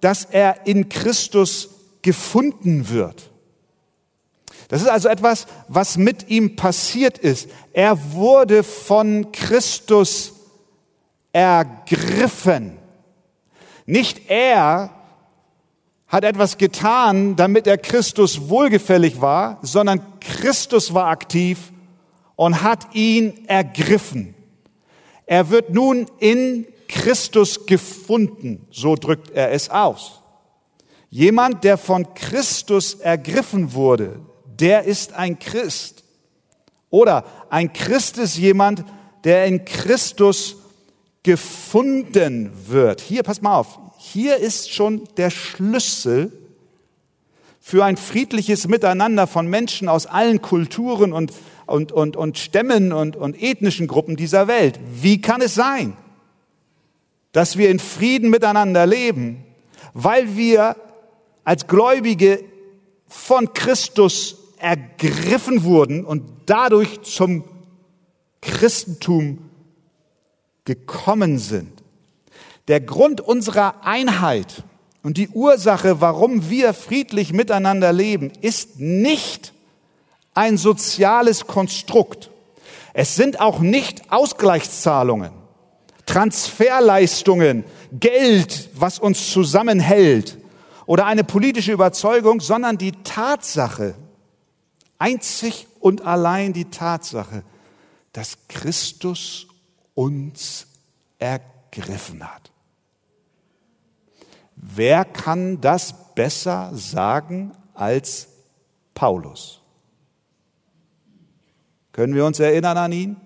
dass 0.00 0.24
er 0.24 0.66
in 0.66 0.88
Christus 0.88 1.70
gefunden 2.02 2.88
wird. 2.88 3.30
Das 4.68 4.82
ist 4.82 4.88
also 4.88 5.08
etwas, 5.08 5.46
was 5.68 5.96
mit 5.96 6.28
ihm 6.28 6.54
passiert 6.54 7.18
ist. 7.18 7.48
Er 7.72 8.12
wurde 8.12 8.62
von 8.62 9.32
Christus 9.32 10.32
ergriffen. 11.32 12.78
Nicht 13.86 14.30
er 14.30 14.90
hat 16.06 16.24
etwas 16.24 16.58
getan, 16.58 17.36
damit 17.36 17.66
er 17.66 17.78
Christus 17.78 18.48
wohlgefällig 18.48 19.20
war, 19.20 19.58
sondern 19.62 20.02
Christus 20.20 20.94
war 20.94 21.06
aktiv 21.06 21.72
und 22.36 22.62
hat 22.62 22.94
ihn 22.94 23.46
ergriffen. 23.46 24.34
Er 25.26 25.50
wird 25.50 25.70
nun 25.70 26.06
in 26.18 26.66
Christus 26.90 27.66
gefunden, 27.66 28.66
so 28.70 28.96
drückt 28.96 29.30
er 29.30 29.52
es 29.52 29.70
aus. 29.70 30.20
Jemand, 31.08 31.64
der 31.64 31.78
von 31.78 32.14
Christus 32.14 32.94
ergriffen 32.94 33.72
wurde, 33.74 34.20
der 34.58 34.84
ist 34.84 35.12
ein 35.14 35.38
Christ. 35.38 36.04
Oder 36.90 37.24
ein 37.48 37.72
Christ 37.72 38.18
ist 38.18 38.36
jemand, 38.36 38.84
der 39.24 39.46
in 39.46 39.64
Christus 39.64 40.56
gefunden 41.22 42.50
wird. 42.66 43.00
Hier, 43.00 43.22
pass 43.22 43.40
mal 43.40 43.56
auf, 43.56 43.78
hier 43.98 44.36
ist 44.36 44.72
schon 44.72 45.08
der 45.16 45.30
Schlüssel 45.30 46.32
für 47.60 47.84
ein 47.84 47.96
friedliches 47.96 48.66
Miteinander 48.66 49.26
von 49.26 49.46
Menschen 49.46 49.88
aus 49.88 50.06
allen 50.06 50.42
Kulturen 50.42 51.12
und, 51.12 51.32
und, 51.66 51.92
und, 51.92 52.16
und 52.16 52.38
Stämmen 52.38 52.92
und, 52.92 53.16
und 53.16 53.40
ethnischen 53.40 53.86
Gruppen 53.86 54.16
dieser 54.16 54.48
Welt. 54.48 54.80
Wie 55.00 55.20
kann 55.20 55.40
es 55.40 55.54
sein, 55.54 55.96
dass 57.32 57.56
wir 57.56 57.70
in 57.70 57.78
Frieden 57.78 58.30
miteinander 58.30 58.86
leben, 58.86 59.44
weil 59.94 60.36
wir 60.36 60.76
als 61.44 61.66
Gläubige 61.66 62.44
von 63.06 63.52
Christus 63.52 64.36
ergriffen 64.58 65.64
wurden 65.64 66.04
und 66.04 66.22
dadurch 66.46 67.02
zum 67.02 67.44
Christentum 68.40 69.50
gekommen 70.64 71.38
sind. 71.38 71.82
Der 72.68 72.80
Grund 72.80 73.20
unserer 73.20 73.84
Einheit 73.84 74.62
und 75.02 75.16
die 75.16 75.28
Ursache, 75.28 76.00
warum 76.00 76.50
wir 76.50 76.74
friedlich 76.74 77.32
miteinander 77.32 77.92
leben, 77.92 78.32
ist 78.40 78.78
nicht 78.78 79.52
ein 80.34 80.56
soziales 80.56 81.46
Konstrukt. 81.46 82.30
Es 82.92 83.16
sind 83.16 83.40
auch 83.40 83.60
nicht 83.60 84.12
Ausgleichszahlungen. 84.12 85.39
Transferleistungen, 86.10 87.62
Geld, 87.92 88.70
was 88.74 88.98
uns 88.98 89.30
zusammenhält 89.30 90.38
oder 90.86 91.06
eine 91.06 91.22
politische 91.22 91.70
Überzeugung, 91.70 92.40
sondern 92.40 92.78
die 92.78 92.90
Tatsache, 93.04 93.94
einzig 94.98 95.68
und 95.78 96.04
allein 96.04 96.52
die 96.52 96.64
Tatsache, 96.64 97.44
dass 98.12 98.38
Christus 98.48 99.46
uns 99.94 100.66
ergriffen 101.20 102.24
hat. 102.24 102.50
Wer 104.56 105.04
kann 105.04 105.60
das 105.60 105.94
besser 106.16 106.72
sagen 106.74 107.52
als 107.72 108.26
Paulus? 108.94 109.60
Können 111.92 112.16
wir 112.16 112.26
uns 112.26 112.40
erinnern 112.40 112.78
an 112.78 112.90
ihn? 112.90 113.16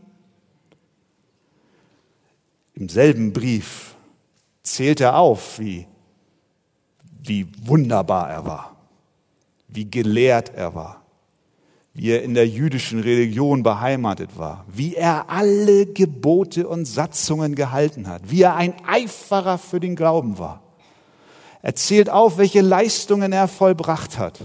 Im 2.75 2.89
selben 2.89 3.33
Brief 3.33 3.95
zählt 4.63 5.01
er 5.01 5.17
auf, 5.17 5.59
wie 5.59 5.87
wie 7.29 7.47
wunderbar 7.65 8.31
er 8.31 8.45
war, 8.45 8.77
wie 9.69 9.91
gelehrt 9.91 10.53
er 10.55 10.75
war, 10.75 11.03
wie 11.95 12.11
er 12.11 12.23
in 12.23 12.35
der 12.35 12.47
jüdischen 12.47 13.01
Religion 13.01 13.63
beheimatet 13.63 14.37
war, 14.37 14.65
wie 14.69 14.95
er 14.95 15.31
alle 15.31 15.87
Gebote 15.87 16.69
und 16.69 16.85
Satzungen 16.85 17.55
gehalten 17.55 18.09
hat, 18.09 18.23
wie 18.31 18.43
er 18.43 18.57
ein 18.57 18.75
Eiferer 18.87 19.59
für 19.59 19.81
den 19.81 19.97
Glauben 19.97 20.39
war. 20.39 20.61
Er 21.63 21.75
zählt 21.75 22.11
auf, 22.11 22.37
welche 22.37 22.61
Leistungen 22.61 23.33
er 23.33 23.49
vollbracht 23.49 24.19
hat 24.19 24.41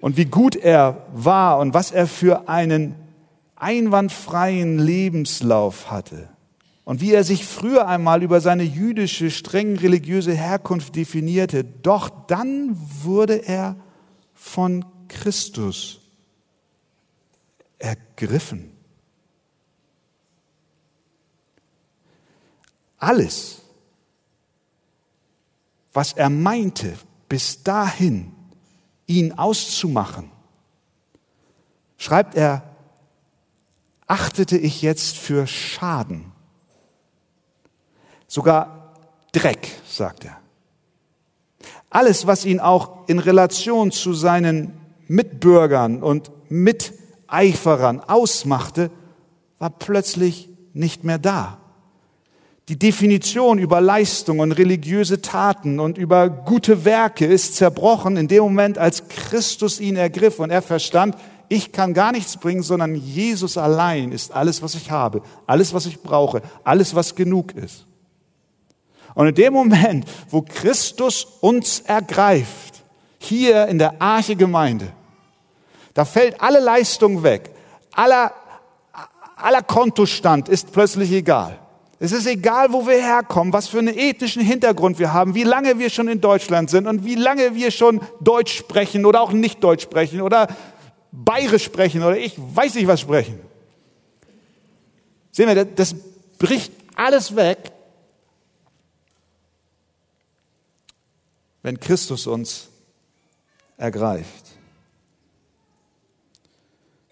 und 0.00 0.16
wie 0.16 0.26
gut 0.26 0.54
er 0.54 1.06
war 1.12 1.58
und 1.58 1.74
was 1.74 1.90
er 1.90 2.06
für 2.06 2.48
einen 2.48 2.94
einwandfreien 3.60 4.78
Lebenslauf 4.78 5.90
hatte 5.90 6.28
und 6.88 7.02
wie 7.02 7.12
er 7.12 7.22
sich 7.22 7.44
früher 7.44 7.86
einmal 7.86 8.22
über 8.22 8.40
seine 8.40 8.62
jüdische, 8.62 9.30
streng 9.30 9.76
religiöse 9.76 10.32
Herkunft 10.32 10.96
definierte. 10.96 11.62
Doch 11.64 12.08
dann 12.26 12.74
wurde 13.02 13.46
er 13.46 13.76
von 14.32 14.86
Christus 15.08 16.00
ergriffen. 17.78 18.72
Alles, 22.96 23.60
was 25.92 26.14
er 26.14 26.30
meinte, 26.30 26.94
bis 27.28 27.62
dahin 27.62 28.32
ihn 29.06 29.32
auszumachen, 29.32 30.30
schreibt 31.98 32.34
er, 32.34 32.67
achtete 34.08 34.58
ich 34.58 34.82
jetzt 34.82 35.16
für 35.16 35.46
Schaden 35.46 36.32
Sogar 38.28 38.92
Dreck, 39.32 39.68
sagt 39.88 40.26
er. 40.26 40.36
Alles, 41.90 42.26
was 42.26 42.44
ihn 42.44 42.60
auch 42.60 43.08
in 43.08 43.18
Relation 43.18 43.90
zu 43.90 44.12
seinen 44.12 44.72
Mitbürgern 45.06 46.02
und 46.02 46.30
Miteiferern 46.50 48.00
ausmachte, 48.00 48.90
war 49.58 49.70
plötzlich 49.70 50.50
nicht 50.74 51.04
mehr 51.04 51.18
da. 51.18 51.58
Die 52.68 52.78
Definition 52.78 53.58
über 53.58 53.80
Leistung 53.80 54.40
und 54.40 54.52
religiöse 54.52 55.22
Taten 55.22 55.80
und 55.80 55.96
über 55.96 56.28
gute 56.28 56.84
Werke 56.84 57.24
ist 57.24 57.56
zerbrochen 57.56 58.18
in 58.18 58.28
dem 58.28 58.42
Moment, 58.42 58.76
als 58.76 59.08
Christus 59.08 59.80
ihn 59.80 59.96
ergriff 59.96 60.38
und 60.38 60.50
er 60.50 60.60
verstand, 60.60 61.16
ich 61.48 61.72
kann 61.72 61.94
gar 61.94 62.12
nichts 62.12 62.36
bringen, 62.36 62.62
sondern 62.62 62.94
Jesus 62.94 63.56
allein 63.56 64.12
ist 64.12 64.32
alles, 64.32 64.62
was 64.62 64.74
ich 64.74 64.90
habe, 64.90 65.22
alles, 65.46 65.72
was 65.72 65.86
ich 65.86 66.02
brauche, 66.02 66.42
alles, 66.64 66.94
was 66.94 67.14
genug 67.14 67.52
ist. 67.52 67.86
Und 69.14 69.26
in 69.28 69.34
dem 69.34 69.52
Moment, 69.52 70.06
wo 70.30 70.42
Christus 70.42 71.26
uns 71.40 71.80
ergreift, 71.80 72.82
hier 73.18 73.66
in 73.66 73.78
der 73.78 74.00
Arche 74.00 74.36
Gemeinde, 74.36 74.92
da 75.94 76.04
fällt 76.04 76.40
alle 76.40 76.60
Leistung 76.60 77.22
weg, 77.22 77.50
aller, 77.92 78.32
aller 79.36 79.62
Kontostand 79.62 80.48
ist 80.48 80.70
plötzlich 80.70 81.10
egal. 81.10 81.58
Es 82.00 82.12
ist 82.12 82.26
egal, 82.26 82.72
wo 82.72 82.86
wir 82.86 82.94
herkommen, 82.94 83.52
was 83.52 83.66
für 83.66 83.80
einen 83.80 83.96
ethnischen 83.96 84.42
Hintergrund 84.42 85.00
wir 85.00 85.12
haben, 85.12 85.34
wie 85.34 85.42
lange 85.42 85.80
wir 85.80 85.90
schon 85.90 86.06
in 86.06 86.20
Deutschland 86.20 86.70
sind 86.70 86.86
und 86.86 87.04
wie 87.04 87.16
lange 87.16 87.56
wir 87.56 87.72
schon 87.72 88.00
Deutsch 88.20 88.56
sprechen 88.56 89.04
oder 89.04 89.20
auch 89.20 89.32
nicht 89.32 89.64
Deutsch 89.64 89.82
sprechen 89.82 90.20
oder 90.20 90.46
Bayerisch 91.10 91.64
sprechen 91.64 92.02
oder 92.02 92.18
ich 92.18 92.34
weiß 92.36 92.74
nicht 92.74 92.86
was 92.86 93.00
sprechen. 93.00 93.40
Sehen 95.32 95.48
wir, 95.48 95.64
das 95.64 95.94
bricht 96.38 96.72
alles 96.96 97.34
weg 97.34 97.72
wenn 101.68 101.80
Christus 101.80 102.26
uns 102.26 102.68
ergreift. 103.76 104.46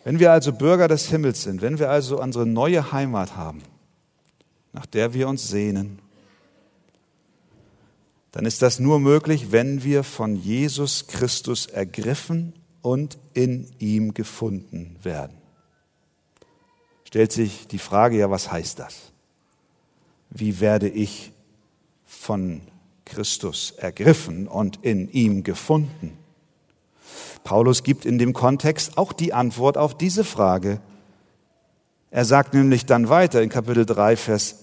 Wenn 0.04 0.18
wir 0.18 0.32
also 0.32 0.52
Bürger 0.52 0.88
des 0.88 1.10
Himmels 1.10 1.42
sind, 1.42 1.60
wenn 1.62 1.78
wir 1.78 1.90
also 1.90 2.22
unsere 2.22 2.46
neue 2.46 2.90
Heimat 2.90 3.36
haben, 3.36 3.62
nach 4.72 4.86
der 4.86 5.12
wir 5.12 5.28
uns 5.28 5.48
sehnen, 5.48 5.98
dann 8.32 8.46
ist 8.46 8.62
das 8.62 8.78
nur 8.78 8.98
möglich, 8.98 9.52
wenn 9.52 9.82
wir 9.84 10.04
von 10.04 10.36
Jesus 10.36 11.06
Christus 11.06 11.66
ergriffen 11.66 12.54
und 12.86 13.18
in 13.34 13.66
ihm 13.80 14.14
gefunden 14.14 14.94
werden. 15.02 15.36
Stellt 17.02 17.32
sich 17.32 17.66
die 17.66 17.80
Frage, 17.80 18.16
ja, 18.16 18.30
was 18.30 18.52
heißt 18.52 18.78
das? 18.78 19.10
Wie 20.30 20.60
werde 20.60 20.88
ich 20.88 21.32
von 22.04 22.60
Christus 23.04 23.72
ergriffen 23.72 24.46
und 24.46 24.84
in 24.84 25.10
ihm 25.10 25.42
gefunden? 25.42 26.16
Paulus 27.42 27.82
gibt 27.82 28.04
in 28.04 28.18
dem 28.18 28.32
Kontext 28.32 28.96
auch 28.98 29.12
die 29.12 29.32
Antwort 29.32 29.76
auf 29.76 29.98
diese 29.98 30.22
Frage. 30.22 30.80
Er 32.12 32.24
sagt 32.24 32.54
nämlich 32.54 32.86
dann 32.86 33.08
weiter 33.08 33.42
in 33.42 33.48
Kapitel 33.48 33.84
3, 33.84 34.16
Vers 34.16 34.58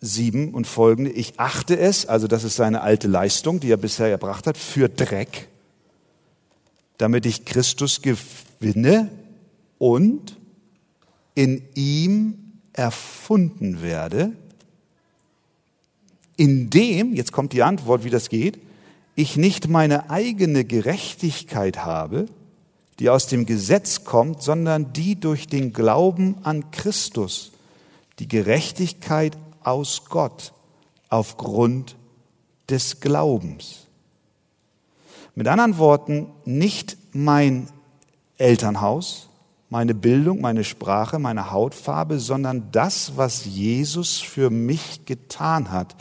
7 0.00 0.54
und 0.54 0.66
folgende, 0.66 1.12
ich 1.12 1.38
achte 1.38 1.78
es, 1.78 2.04
also 2.06 2.26
das 2.26 2.42
ist 2.42 2.56
seine 2.56 2.80
alte 2.80 3.06
Leistung, 3.06 3.60
die 3.60 3.70
er 3.70 3.76
bisher 3.76 4.08
erbracht 4.08 4.48
hat, 4.48 4.58
für 4.58 4.88
Dreck, 4.88 5.46
damit 7.00 7.24
ich 7.24 7.46
Christus 7.46 8.02
gewinne 8.02 9.10
und 9.78 10.36
in 11.34 11.62
ihm 11.74 12.34
erfunden 12.74 13.80
werde, 13.80 14.32
indem, 16.36 17.14
jetzt 17.14 17.32
kommt 17.32 17.52
die 17.52 17.62
Antwort, 17.62 18.04
wie 18.04 18.10
das 18.10 18.28
geht, 18.28 18.58
ich 19.14 19.36
nicht 19.36 19.68
meine 19.68 20.10
eigene 20.10 20.64
Gerechtigkeit 20.64 21.84
habe, 21.84 22.26
die 22.98 23.08
aus 23.08 23.26
dem 23.26 23.46
Gesetz 23.46 24.04
kommt, 24.04 24.42
sondern 24.42 24.92
die 24.92 25.18
durch 25.18 25.46
den 25.46 25.72
Glauben 25.72 26.36
an 26.42 26.70
Christus, 26.70 27.52
die 28.18 28.28
Gerechtigkeit 28.28 29.38
aus 29.62 30.04
Gott 30.08 30.52
aufgrund 31.08 31.96
des 32.68 33.00
Glaubens. 33.00 33.79
Mit 35.40 35.48
anderen 35.48 35.78
Worten, 35.78 36.26
nicht 36.44 36.98
mein 37.12 37.70
Elternhaus, 38.36 39.30
meine 39.70 39.94
Bildung, 39.94 40.42
meine 40.42 40.64
Sprache, 40.64 41.18
meine 41.18 41.50
Hautfarbe, 41.50 42.18
sondern 42.18 42.70
das, 42.72 43.16
was 43.16 43.46
Jesus 43.46 44.18
für 44.20 44.50
mich 44.50 45.06
getan 45.06 45.70
hat, 45.70 45.96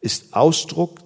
ist 0.00 0.32
Ausdruck, 0.32 1.00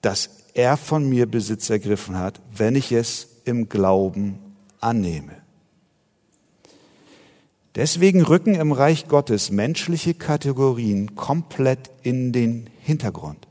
dass 0.00 0.30
er 0.52 0.76
von 0.76 1.08
mir 1.08 1.26
Besitz 1.28 1.68
ergriffen 1.70 2.16
hat, 2.16 2.40
wenn 2.56 2.76
ich 2.76 2.92
es 2.92 3.26
im 3.44 3.68
Glauben 3.68 4.38
annehme. 4.80 5.34
Deswegen 7.74 8.22
rücken 8.22 8.54
im 8.54 8.70
Reich 8.70 9.08
Gottes 9.08 9.50
menschliche 9.50 10.14
Kategorien 10.14 11.16
komplett 11.16 11.90
in 12.04 12.30
den 12.30 12.70
Hintergrund. 12.84 13.48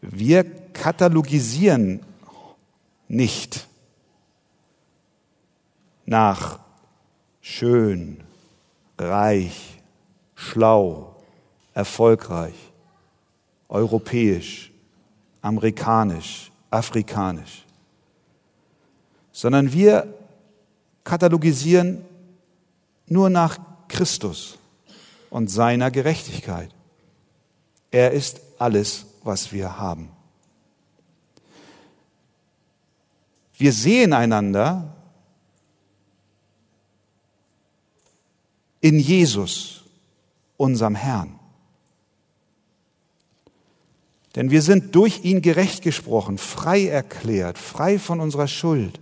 Wir 0.00 0.42
katalogisieren 0.72 2.00
nicht 3.06 3.68
nach 6.04 6.58
schön, 7.40 8.24
reich, 8.98 9.80
schlau, 10.34 11.14
erfolgreich, 11.74 12.56
europäisch, 13.68 14.72
amerikanisch, 15.42 16.50
afrikanisch, 16.70 17.64
sondern 19.30 19.72
wir 19.72 20.12
katalogisieren 21.04 22.04
nur 23.06 23.30
nach 23.30 23.58
Christus 23.86 24.58
und 25.30 25.48
seiner 25.48 25.92
Gerechtigkeit. 25.92 26.70
Er 27.92 28.10
ist 28.10 28.40
alles, 28.58 29.06
was 29.22 29.52
wir 29.52 29.78
haben. 29.78 30.10
Wir 33.56 33.72
sehen 33.72 34.12
einander 34.12 34.96
in 38.80 38.98
Jesus, 38.98 39.84
unserem 40.56 40.96
Herrn. 40.96 41.38
Denn 44.34 44.50
wir 44.50 44.62
sind 44.62 44.94
durch 44.94 45.24
ihn 45.24 45.42
gerecht 45.42 45.82
gesprochen, 45.82 46.38
frei 46.38 46.86
erklärt, 46.86 47.58
frei 47.58 47.98
von 47.98 48.18
unserer 48.18 48.48
Schuld. 48.48 48.98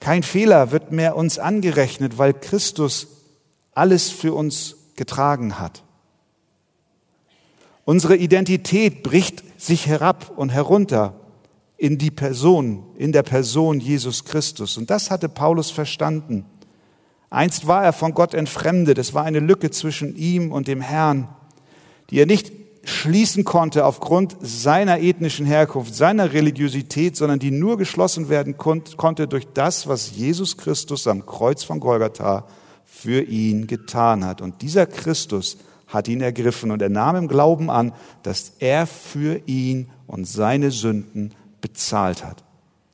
Kein 0.00 0.22
Fehler 0.22 0.70
wird 0.70 0.90
mehr 0.90 1.16
uns 1.16 1.38
angerechnet, 1.38 2.16
weil 2.16 2.32
Christus 2.32 3.08
alles 3.72 4.10
für 4.10 4.32
uns 4.32 4.76
getragen 4.96 5.58
hat. 5.58 5.82
Unsere 7.86 8.16
Identität 8.16 9.02
bricht 9.02 9.42
sich 9.58 9.86
herab 9.86 10.32
und 10.36 10.50
herunter 10.50 11.14
in 11.78 11.96
die 11.96 12.10
Person, 12.10 12.82
in 12.98 13.12
der 13.12 13.22
Person 13.22 13.80
Jesus 13.80 14.24
Christus. 14.24 14.76
Und 14.76 14.90
das 14.90 15.10
hatte 15.10 15.30
Paulus 15.30 15.70
verstanden, 15.70 16.44
Einst 17.30 17.66
war 17.66 17.84
er 17.84 17.92
von 17.92 18.14
Gott 18.14 18.34
entfremdet. 18.34 18.98
Es 18.98 19.14
war 19.14 19.24
eine 19.24 19.40
Lücke 19.40 19.70
zwischen 19.70 20.16
ihm 20.16 20.52
und 20.52 20.68
dem 20.68 20.80
Herrn, 20.80 21.28
die 22.10 22.20
er 22.20 22.26
nicht 22.26 22.52
schließen 22.84 23.44
konnte 23.44 23.84
aufgrund 23.84 24.36
seiner 24.40 25.00
ethnischen 25.00 25.44
Herkunft, 25.44 25.94
seiner 25.94 26.32
Religiosität, 26.32 27.16
sondern 27.16 27.40
die 27.40 27.50
nur 27.50 27.78
geschlossen 27.78 28.28
werden 28.28 28.56
konnte 28.56 29.26
durch 29.26 29.46
das, 29.54 29.88
was 29.88 30.16
Jesus 30.16 30.56
Christus 30.56 31.08
am 31.08 31.26
Kreuz 31.26 31.64
von 31.64 31.80
Golgatha 31.80 32.46
für 32.84 33.22
ihn 33.22 33.66
getan 33.66 34.24
hat. 34.24 34.40
Und 34.40 34.62
dieser 34.62 34.86
Christus 34.86 35.56
hat 35.86 36.08
ihn 36.08 36.20
ergriffen 36.20 36.70
und 36.70 36.82
er 36.82 36.88
nahm 36.88 37.16
im 37.16 37.28
Glauben 37.28 37.70
an, 37.70 37.92
dass 38.22 38.54
er 38.58 38.86
für 38.86 39.40
ihn 39.46 39.90
und 40.06 40.26
seine 40.26 40.70
Sünden 40.70 41.32
bezahlt 41.60 42.24
hat. 42.24 42.44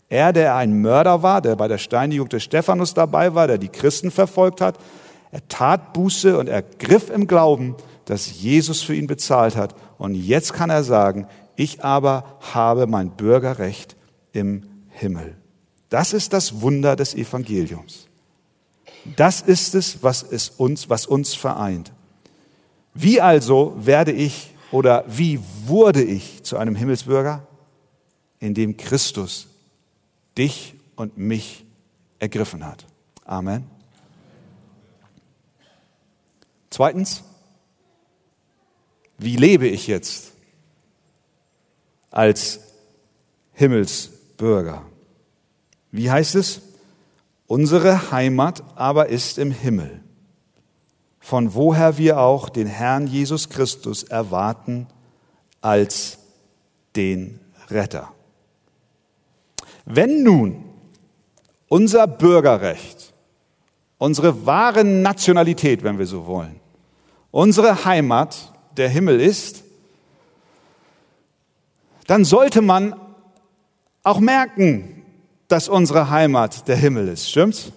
Er, 0.08 0.32
der 0.32 0.56
ein 0.56 0.80
Mörder 0.82 1.22
war, 1.22 1.40
der 1.40 1.56
bei 1.56 1.68
der 1.68 1.78
Steinigung 1.78 2.28
des 2.28 2.42
Stephanus 2.42 2.92
dabei 2.92 3.34
war, 3.34 3.46
der 3.46 3.58
die 3.58 3.68
Christen 3.68 4.10
verfolgt 4.10 4.60
hat, 4.60 4.78
er 5.30 5.48
tat 5.48 5.94
Buße 5.94 6.38
und 6.38 6.48
ergriff 6.48 7.08
im 7.08 7.26
Glauben, 7.26 7.74
dass 8.04 8.40
Jesus 8.42 8.82
für 8.82 8.94
ihn 8.94 9.06
bezahlt 9.06 9.56
hat. 9.56 9.74
Und 9.96 10.14
jetzt 10.14 10.52
kann 10.52 10.68
er 10.68 10.84
sagen, 10.84 11.26
ich 11.56 11.82
aber 11.82 12.38
habe 12.52 12.86
mein 12.86 13.10
Bürgerrecht 13.10 13.96
im 14.32 14.64
Himmel. 14.88 15.36
Das 15.88 16.12
ist 16.12 16.34
das 16.34 16.60
Wunder 16.60 16.96
des 16.96 17.14
Evangeliums. 17.14 18.08
Das 19.16 19.40
ist 19.40 19.74
es, 19.74 20.02
was 20.02 20.22
es 20.22 20.50
uns, 20.50 20.90
was 20.90 21.06
uns 21.06 21.34
vereint. 21.34 21.92
Wie 22.94 23.20
also 23.20 23.74
werde 23.78 24.12
ich 24.12 24.50
oder 24.70 25.04
wie 25.06 25.40
wurde 25.66 26.02
ich 26.02 26.42
zu 26.42 26.56
einem 26.56 26.74
Himmelsbürger? 26.74 27.46
Indem 28.38 28.76
Christus 28.76 29.48
dich 30.36 30.74
und 30.96 31.16
mich 31.16 31.64
ergriffen 32.18 32.64
hat. 32.64 32.86
Amen. 33.24 33.64
Zweitens, 36.70 37.22
wie 39.18 39.36
lebe 39.36 39.68
ich 39.68 39.86
jetzt 39.86 40.32
als 42.10 42.60
Himmelsbürger? 43.52 44.82
Wie 45.90 46.10
heißt 46.10 46.34
es? 46.34 46.62
Unsere 47.46 48.10
Heimat 48.10 48.62
aber 48.76 49.08
ist 49.08 49.36
im 49.36 49.50
Himmel, 49.50 50.02
von 51.22 51.54
woher 51.54 51.98
wir 51.98 52.18
auch 52.18 52.48
den 52.48 52.66
Herrn 52.66 53.06
Jesus 53.06 53.48
Christus 53.48 54.02
erwarten 54.02 54.88
als 55.60 56.18
den 56.96 57.38
Retter. 57.70 58.12
Wenn 59.84 60.24
nun 60.24 60.64
unser 61.68 62.08
Bürgerrecht, 62.08 63.14
unsere 63.98 64.44
wahre 64.46 64.84
Nationalität, 64.84 65.84
wenn 65.84 65.96
wir 65.96 66.06
so 66.06 66.26
wollen, 66.26 66.60
unsere 67.30 67.84
Heimat 67.84 68.52
der 68.76 68.88
Himmel 68.88 69.20
ist, 69.20 69.62
dann 72.08 72.24
sollte 72.24 72.62
man 72.62 72.96
auch 74.02 74.18
merken, 74.18 75.04
dass 75.46 75.68
unsere 75.68 76.10
Heimat 76.10 76.66
der 76.66 76.76
Himmel 76.76 77.06
ist. 77.06 77.30
Stimmt's? 77.30 77.70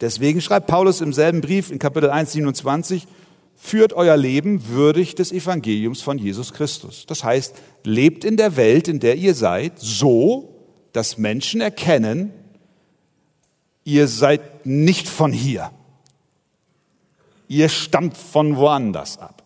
Deswegen 0.00 0.40
schreibt 0.40 0.66
Paulus 0.66 1.00
im 1.00 1.12
selben 1.12 1.40
Brief 1.40 1.70
in 1.70 1.78
Kapitel 1.78 2.10
1, 2.10 2.32
27, 2.32 3.06
führt 3.54 3.92
euer 3.92 4.16
Leben 4.16 4.68
würdig 4.68 5.14
des 5.14 5.30
Evangeliums 5.30 6.02
von 6.02 6.18
Jesus 6.18 6.52
Christus. 6.52 7.06
Das 7.06 7.22
heißt, 7.22 7.54
lebt 7.84 8.24
in 8.24 8.36
der 8.36 8.56
Welt, 8.56 8.88
in 8.88 8.98
der 8.98 9.16
ihr 9.16 9.34
seid, 9.34 9.78
so, 9.78 10.66
dass 10.92 11.18
Menschen 11.18 11.60
erkennen, 11.60 12.32
ihr 13.84 14.08
seid 14.08 14.66
nicht 14.66 15.08
von 15.08 15.32
hier. 15.32 15.70
Ihr 17.48 17.68
stammt 17.68 18.16
von 18.16 18.56
woanders 18.56 19.18
ab. 19.18 19.42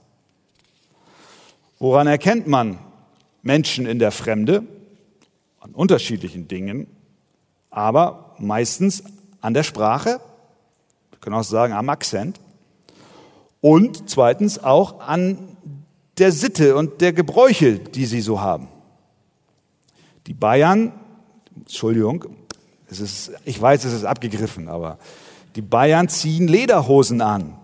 Woran 1.78 2.06
erkennt 2.06 2.46
man 2.46 2.78
Menschen 3.42 3.86
in 3.86 3.98
der 3.98 4.12
Fremde? 4.12 4.62
An 5.60 5.72
unterschiedlichen 5.72 6.48
Dingen, 6.48 6.86
aber 7.70 8.34
meistens 8.38 9.02
an 9.40 9.52
der 9.52 9.62
Sprache, 9.62 10.20
können 11.26 11.40
auch 11.40 11.42
sagen 11.42 11.72
am 11.72 11.88
Akzent, 11.88 12.38
und 13.60 14.08
zweitens 14.08 14.62
auch 14.62 15.00
an 15.00 15.56
der 16.18 16.30
Sitte 16.30 16.76
und 16.76 17.00
der 17.00 17.12
Gebräuche, 17.12 17.80
die 17.80 18.06
sie 18.06 18.20
so 18.20 18.40
haben. 18.40 18.68
Die 20.28 20.34
Bayern, 20.34 20.92
Entschuldigung, 21.56 22.26
es 22.88 23.00
ist, 23.00 23.32
ich 23.44 23.60
weiß, 23.60 23.86
es 23.86 23.92
ist 23.92 24.04
abgegriffen, 24.04 24.68
aber 24.68 24.98
die 25.56 25.62
Bayern 25.62 26.08
ziehen 26.08 26.46
Lederhosen 26.46 27.20
an. 27.20 27.58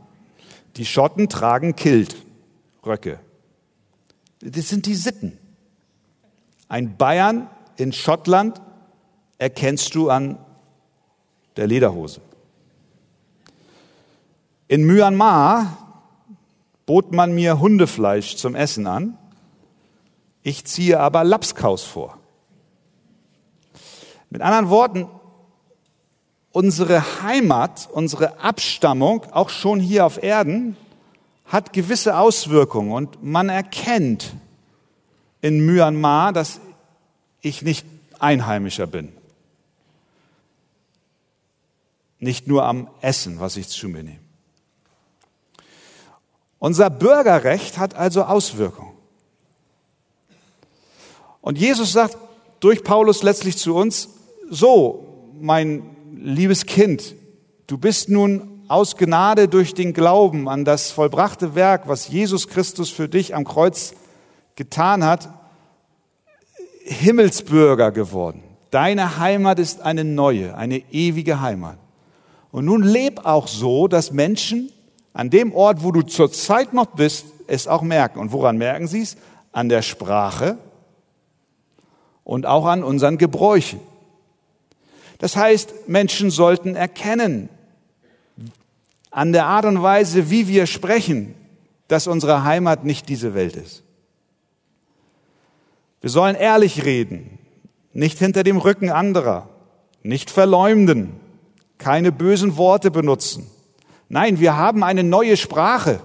Die 0.75 0.85
Schotten 0.85 1.29
tragen 1.29 1.77
Kilt, 1.77 2.17
Röcke. 2.85 3.21
Das 4.41 4.71
sind 4.71 4.87
die 4.87 4.97
Sitten. 4.97 5.39
Ein 6.69 6.97
Bayern 6.97 7.49
in 7.77 7.93
Schottland 7.93 8.61
erkennst 9.39 9.95
du 9.95 10.11
an 10.11 10.37
der 11.57 11.69
Lederhose. 11.69 12.23
In 14.73 14.87
Myanmar 14.87 15.77
bot 16.87 17.13
man 17.13 17.35
mir 17.35 17.61
Hundefleisch 17.61 18.37
zum 18.37 18.55
Essen 18.55 18.87
an. 18.87 19.19
Ich 20.43 20.65
ziehe 20.65 20.99
aber 20.99 21.25
Lapskaus 21.25 21.85
vor. 21.85 22.17
Mit 24.31 24.41
anderen 24.41 24.71
Worten, 24.71 25.09
unsere 26.53 27.23
Heimat, 27.23 27.91
unsere 27.93 28.41
Abstammung, 28.41 29.27
auch 29.33 29.51
schon 29.51 29.79
hier 29.79 30.07
auf 30.07 30.23
Erden, 30.23 30.79
hat 31.45 31.75
gewisse 31.75 32.17
Auswirkungen 32.17 32.93
und 32.93 33.23
man 33.23 33.51
erkennt 33.51 34.33
in 35.43 35.67
Myanmar, 35.67 36.33
dass 36.33 36.63
ich 37.43 37.61
nicht 37.61 37.85
Einheimischer 38.21 38.87
bin. 38.87 39.13
Nicht 42.21 42.47
nur 42.47 42.65
am 42.65 42.89
Essen, 43.03 43.39
was 43.39 43.59
ich 43.59 43.69
zu 43.69 43.91
mir 43.91 44.03
nehme. 44.03 44.22
Unser 46.63 46.91
Bürgerrecht 46.91 47.77
hat 47.77 47.97
also 47.97 48.23
Auswirkungen. 48.23 48.93
Und 51.41 51.59
Jesus 51.59 51.91
sagt 51.91 52.17
durch 52.61 52.85
Paulus 52.85 53.25
letztlich 53.25 53.57
zu 53.59 53.75
uns, 53.75 54.11
so, 54.49 55.33
mein 55.41 55.83
liebes 56.15 56.65
Kind, 56.65 57.17
du 57.67 57.79
bist 57.79 58.11
nun 58.11 58.63
aus 58.69 58.97
Gnade 58.97 59.49
durch 59.49 59.75
den 59.75 59.93
Glauben 59.93 60.49
an 60.49 60.65
das 60.65 60.93
vollbrachte 60.93 61.57
Werk, 61.57 61.89
was 61.89 62.07
Jesus 62.07 62.47
Christus 62.47 62.91
für 62.91 63.09
dich 63.09 63.35
am 63.35 63.43
Kreuz 63.43 63.95
getan 64.55 65.05
hat, 65.05 65.31
Himmelsbürger 66.85 67.91
geworden. 67.91 68.45
Deine 68.71 69.19
Heimat 69.19 69.59
ist 69.59 69.81
eine 69.81 70.05
neue, 70.05 70.57
eine 70.57 70.79
ewige 70.93 71.41
Heimat. 71.41 71.79
Und 72.53 72.67
nun 72.67 72.85
leb 72.85 73.27
auch 73.27 73.49
so, 73.49 73.89
dass 73.89 74.13
Menschen 74.13 74.71
an 75.13 75.31
dem 75.31 75.53
Ort, 75.53 75.83
wo 75.83 75.93
du 75.93 76.03
zurzeit 76.03 76.73
noch 76.73 76.87
bist, 76.87 77.27
es 77.47 77.69
auch 77.69 77.83
merken. 77.83 78.19
Und 78.19 78.33
woran 78.33 78.57
merken 78.57 78.87
sie 78.87 79.03
es? 79.03 79.17
An 79.53 79.69
der 79.69 79.83
Sprache 79.83 80.59
und 82.25 82.47
auch 82.47 82.67
an 82.67 82.83
unseren 82.83 83.19
Gebräuchen. 83.19 83.81
Das 85.19 85.37
heißt, 85.37 85.89
Menschen 85.89 86.31
sollten 86.31 86.75
erkennen, 86.75 87.49
an 89.11 89.33
der 89.33 89.47
Art 89.47 89.67
und 89.67 89.83
Weise, 89.83 90.31
wie 90.31 90.49
wir 90.49 90.67
sprechen, 90.67 91.35
dass 91.87 92.07
unsere 92.07 92.45
Heimat 92.45 92.85
nicht 92.85 93.09
diese 93.09 93.35
Welt 93.35 93.57
ist. 93.57 93.83
Wir 96.01 96.11
sollen 96.11 96.35
ehrlich 96.35 96.85
reden, 96.85 97.39
nicht 97.93 98.19
hinter 98.19 98.43
dem 98.43 98.57
Rücken 98.57 98.91
anderer, 98.91 99.51
nicht 100.03 100.31
verleumden, 100.31 101.13
keine 101.77 102.11
bösen 102.11 102.57
Worte 102.57 102.91
benutzen. 102.91 103.47
Nein, 104.13 104.41
wir 104.41 104.59
haben 104.59 104.85
eine 104.85 105.05
neue 105.05 105.39
Sprache. 105.39 105.99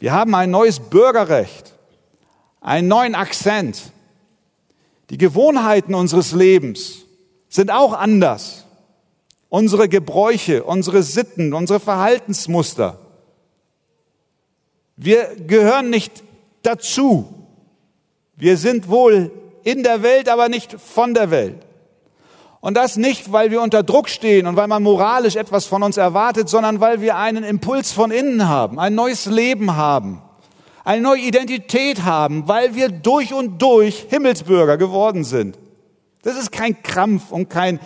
Wir 0.00 0.12
haben 0.12 0.34
ein 0.34 0.50
neues 0.50 0.80
Bürgerrecht, 0.80 1.72
einen 2.60 2.88
neuen 2.88 3.14
Akzent. 3.14 3.92
Die 5.08 5.18
Gewohnheiten 5.18 5.94
unseres 5.94 6.32
Lebens 6.32 7.04
sind 7.48 7.70
auch 7.70 7.92
anders. 7.92 8.66
Unsere 9.48 9.88
Gebräuche, 9.88 10.64
unsere 10.64 11.04
Sitten, 11.04 11.54
unsere 11.54 11.78
Verhaltensmuster. 11.78 12.98
Wir 14.96 15.36
gehören 15.36 15.90
nicht 15.90 16.24
dazu. 16.64 17.32
Wir 18.34 18.56
sind 18.56 18.88
wohl 18.88 19.30
in 19.62 19.84
der 19.84 20.02
Welt, 20.02 20.28
aber 20.28 20.48
nicht 20.48 20.72
von 20.72 21.14
der 21.14 21.30
Welt. 21.30 21.67
Und 22.60 22.76
das 22.76 22.96
nicht, 22.96 23.32
weil 23.32 23.50
wir 23.50 23.62
unter 23.62 23.82
Druck 23.82 24.08
stehen 24.08 24.46
und 24.46 24.56
weil 24.56 24.66
man 24.66 24.82
moralisch 24.82 25.36
etwas 25.36 25.66
von 25.66 25.82
uns 25.82 25.96
erwartet, 25.96 26.48
sondern 26.48 26.80
weil 26.80 27.00
wir 27.00 27.16
einen 27.16 27.44
Impuls 27.44 27.92
von 27.92 28.10
innen 28.10 28.48
haben, 28.48 28.80
ein 28.80 28.94
neues 28.94 29.26
Leben 29.26 29.76
haben, 29.76 30.22
eine 30.84 31.02
neue 31.02 31.20
Identität 31.20 32.04
haben, 32.04 32.48
weil 32.48 32.74
wir 32.74 32.88
durch 32.88 33.32
und 33.32 33.62
durch 33.62 34.06
Himmelsbürger 34.08 34.76
geworden 34.76 35.22
sind. 35.22 35.56
Das 36.22 36.36
ist 36.36 36.50
kein 36.50 36.82
Krampf 36.82 37.30
und 37.30 37.48
kein, 37.48 37.78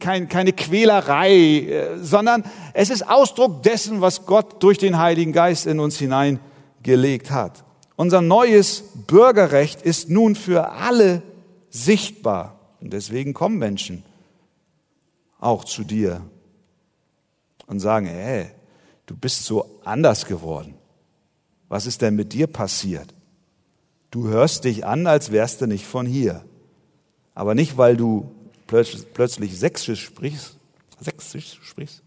kein, 0.00 0.28
keine 0.28 0.52
Quälerei, 0.52 1.88
sondern 2.00 2.44
es 2.74 2.90
ist 2.90 3.08
Ausdruck 3.08 3.62
dessen, 3.62 4.02
was 4.02 4.26
Gott 4.26 4.62
durch 4.62 4.76
den 4.76 4.98
Heiligen 4.98 5.32
Geist 5.32 5.66
in 5.66 5.80
uns 5.80 5.98
hineingelegt 5.98 7.30
hat. 7.30 7.64
Unser 7.96 8.20
neues 8.20 8.84
Bürgerrecht 9.06 9.80
ist 9.80 10.10
nun 10.10 10.34
für 10.34 10.72
alle 10.72 11.22
sichtbar. 11.70 12.58
Und 12.82 12.92
deswegen 12.92 13.32
kommen 13.32 13.58
Menschen 13.58 14.02
auch 15.38 15.64
zu 15.64 15.84
dir 15.84 16.20
und 17.66 17.78
sagen, 17.78 18.06
hey, 18.06 18.50
du 19.06 19.16
bist 19.16 19.44
so 19.44 19.80
anders 19.84 20.26
geworden. 20.26 20.74
Was 21.68 21.86
ist 21.86 22.02
denn 22.02 22.16
mit 22.16 22.32
dir 22.32 22.48
passiert? 22.48 23.14
Du 24.10 24.26
hörst 24.28 24.64
dich 24.64 24.84
an, 24.84 25.06
als 25.06 25.30
wärst 25.30 25.60
du 25.60 25.66
nicht 25.66 25.86
von 25.86 26.06
hier. 26.06 26.44
Aber 27.34 27.54
nicht, 27.54 27.78
weil 27.78 27.96
du 27.96 28.30
plötzlich 28.66 29.58
Sächsisch 29.58 30.04
sprichst, 30.04 30.58
Sächsisch 31.00 31.60
sprichst, 31.62 32.02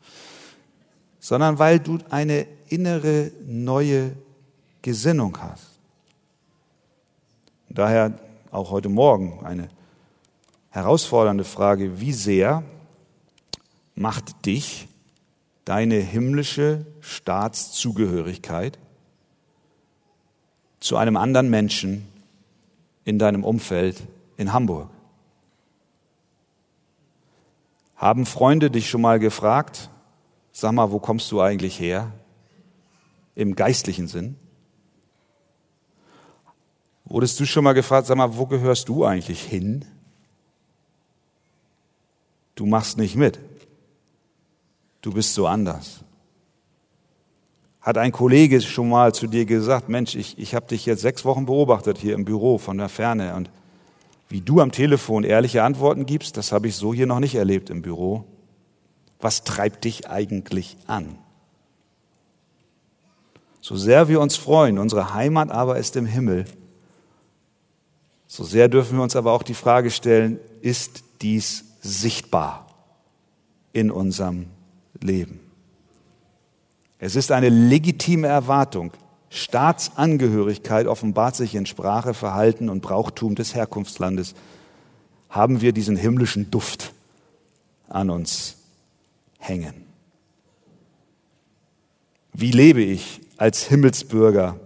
sondern 1.20 1.58
weil 1.58 1.80
du 1.80 2.00
eine 2.10 2.48
innere 2.68 3.32
neue 3.46 4.12
Gesinnung 4.82 5.38
hast. 5.42 5.80
Daher 7.70 8.20
auch 8.52 8.72
heute 8.72 8.90
Morgen 8.90 9.44
eine 9.46 9.70
herausfordernde 10.76 11.46
Frage, 11.46 12.02
wie 12.02 12.12
sehr 12.12 12.62
macht 13.96 14.46
dich 14.46 14.90
deine 15.64 15.96
himmlische 15.96 16.86
Staatszugehörigkeit 17.00 18.78
zu 20.82 20.98
einem 20.98 21.16
anderen 21.16 21.50
Menschen 21.50 22.06
in 23.06 23.18
deinem 23.20 23.46
Umfeld 23.46 24.04
in 24.36 24.52
Hamburg? 24.52 24.90
Haben 27.96 28.26
Freunde 28.26 28.70
dich 28.70 28.90
schon 28.90 29.00
mal 29.02 29.20
gefragt, 29.20 29.90
sag 30.52 30.74
mal, 30.74 30.92
wo 30.92 31.00
kommst 31.00 31.32
du 31.32 31.40
eigentlich 31.40 31.80
her? 31.80 32.12
Im 33.34 33.56
geistlichen 33.56 34.10
Sinn? 34.10 34.36
Wurdest 37.06 37.40
du 37.40 37.46
schon 37.46 37.64
mal 37.64 37.74
gefragt, 37.74 38.08
sag 38.08 38.18
mal, 38.18 38.36
wo 38.36 38.46
gehörst 38.46 38.90
du 38.90 39.06
eigentlich 39.06 39.42
hin? 39.42 39.86
Du 42.56 42.66
machst 42.66 42.98
nicht 42.98 43.16
mit. 43.16 43.40
Du 45.02 45.12
bist 45.12 45.34
so 45.34 45.46
anders. 45.46 46.00
Hat 47.82 47.98
ein 47.98 48.12
Kollege 48.12 48.60
schon 48.62 48.90
mal 48.90 49.14
zu 49.14 49.28
dir 49.28 49.46
gesagt, 49.46 49.90
Mensch, 49.90 50.16
ich, 50.16 50.40
ich 50.40 50.56
habe 50.56 50.66
dich 50.66 50.86
jetzt 50.88 51.02
sechs 51.02 51.24
Wochen 51.26 51.46
beobachtet 51.46 52.00
hier 52.00 52.16
im 52.16 52.26
Büro 52.26 52.58
von 52.58 52.78
der 52.78 52.90
Ferne 52.90 53.36
und 53.36 53.52
wie 54.28 54.42
du 54.42 54.60
am 54.60 54.72
Telefon 54.72 55.24
ehrliche 55.24 55.62
Antworten 55.62 56.08
gibst, 56.08 56.36
das 56.38 56.52
habe 56.52 56.68
ich 56.68 56.76
so 56.76 56.94
hier 56.94 57.06
noch 57.06 57.20
nicht 57.20 57.36
erlebt 57.36 57.70
im 57.70 57.84
Büro. 57.84 58.26
Was 59.20 59.44
treibt 59.44 59.84
dich 59.84 60.10
eigentlich 60.10 60.78
an? 60.88 61.18
So 63.62 63.76
sehr 63.76 64.08
wir 64.08 64.20
uns 64.20 64.36
freuen, 64.36 64.80
unsere 64.80 65.14
Heimat 65.14 65.52
aber 65.52 65.78
ist 65.78 65.96
im 65.96 66.06
Himmel, 66.08 66.46
so 68.28 68.44
sehr 68.44 68.68
dürfen 68.68 68.98
wir 68.98 69.04
uns 69.04 69.16
aber 69.16 69.32
auch 69.32 69.44
die 69.44 69.54
Frage 69.54 69.92
stellen, 69.92 70.40
ist 70.62 71.04
dies 71.22 71.66
sichtbar 71.86 72.68
in 73.74 73.92
unserem 73.92 74.48
Leben? 75.02 75.40
Es 77.00 77.16
ist 77.16 77.32
eine 77.32 77.50
legitime 77.50 78.28
Erwartung, 78.28 78.92
Staatsangehörigkeit 79.36 80.88
offenbart 80.88 81.36
sich 81.36 81.56
in 81.56 81.66
Sprache, 81.66 82.14
Verhalten 82.14 82.70
und 82.70 82.82
Brauchtum 82.82 83.36
des 83.36 83.54
Herkunftslandes. 83.54 84.34
Haben 85.30 85.60
wir 85.60 85.74
diesen 85.74 85.98
himmlischen 85.98 86.50
Duft 86.52 86.94
an 87.90 88.10
uns 88.10 88.56
hängen? 89.38 89.74
Wie 92.32 92.52
lebe 92.52 92.82
ich 92.82 93.22
als 93.36 93.64
Himmelsbürger 93.64 94.58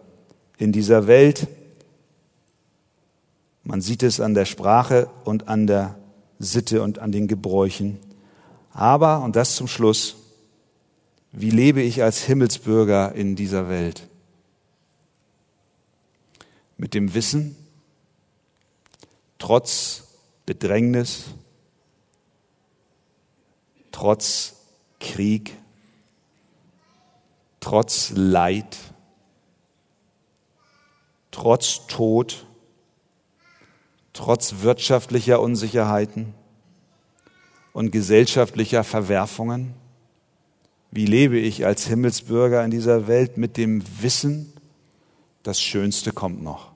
in 0.58 0.72
dieser 0.72 1.08
Welt? 1.08 1.48
Man 3.64 3.82
sieht 3.82 4.04
es 4.04 4.20
an 4.20 4.36
der 4.36 4.46
Sprache 4.46 5.10
und 5.24 5.48
an 5.48 5.66
der 5.66 5.98
Sitte 6.40 6.82
und 6.82 7.00
an 7.00 7.12
den 7.12 7.28
Gebräuchen. 7.28 8.00
Aber, 8.72 9.22
und 9.22 9.36
das 9.36 9.56
zum 9.56 9.68
Schluss, 9.68 10.16
wie 11.32 11.52
lebe 11.52 11.82
ich 11.82 12.02
als 12.02 12.24
Himmelsbürger 12.24 13.14
in 13.14 13.36
dieser 13.36 13.70
Welt? 13.70 14.10
mit 16.80 16.94
dem 16.94 17.14
Wissen, 17.14 17.58
trotz 19.38 20.08
Bedrängnis, 20.46 21.26
trotz 23.92 24.56
Krieg, 25.02 25.58
trotz 27.60 28.14
Leid, 28.16 28.78
trotz 31.32 31.86
Tod, 31.88 32.46
trotz 34.14 34.56
wirtschaftlicher 34.62 35.42
Unsicherheiten 35.42 36.34
und 37.74 37.92
gesellschaftlicher 37.92 38.84
Verwerfungen? 38.84 39.74
Wie 40.92 41.06
lebe 41.06 41.38
ich 41.38 41.66
als 41.66 41.86
Himmelsbürger 41.88 42.64
in 42.64 42.72
dieser 42.72 43.08
Welt 43.08 43.38
mit 43.38 43.58
dem 43.58 43.84
Wissen, 44.02 44.54
das 45.44 45.62
Schönste 45.62 46.12
kommt 46.12 46.44
noch. 46.44 46.72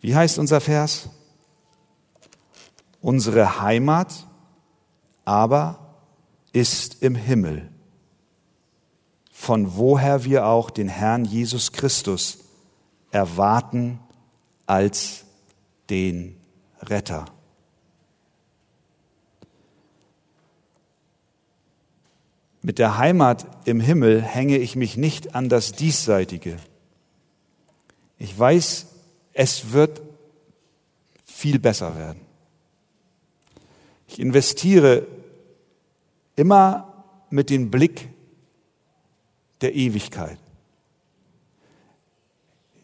Wie 0.00 0.16
heißt 0.16 0.38
unser 0.38 0.60
Vers? 0.60 1.08
Unsere 3.00 3.60
Heimat 3.60 4.26
aber 5.24 5.96
ist 6.52 7.02
im 7.02 7.14
Himmel, 7.14 7.70
von 9.30 9.76
woher 9.76 10.24
wir 10.24 10.46
auch 10.46 10.70
den 10.70 10.88
Herrn 10.88 11.24
Jesus 11.24 11.72
Christus 11.72 12.38
erwarten 13.10 14.00
als 14.72 15.26
den 15.90 16.34
Retter. 16.80 17.26
Mit 22.62 22.78
der 22.78 22.96
Heimat 22.96 23.46
im 23.66 23.80
Himmel 23.80 24.22
hänge 24.22 24.56
ich 24.56 24.74
mich 24.74 24.96
nicht 24.96 25.34
an 25.34 25.50
das 25.50 25.72
Diesseitige. 25.72 26.56
Ich 28.16 28.38
weiß, 28.38 28.86
es 29.34 29.72
wird 29.72 30.00
viel 31.26 31.58
besser 31.58 31.94
werden. 31.94 32.22
Ich 34.08 34.18
investiere 34.18 35.06
immer 36.34 37.04
mit 37.28 37.50
dem 37.50 37.70
Blick 37.70 38.08
der 39.60 39.74
Ewigkeit. 39.74 40.38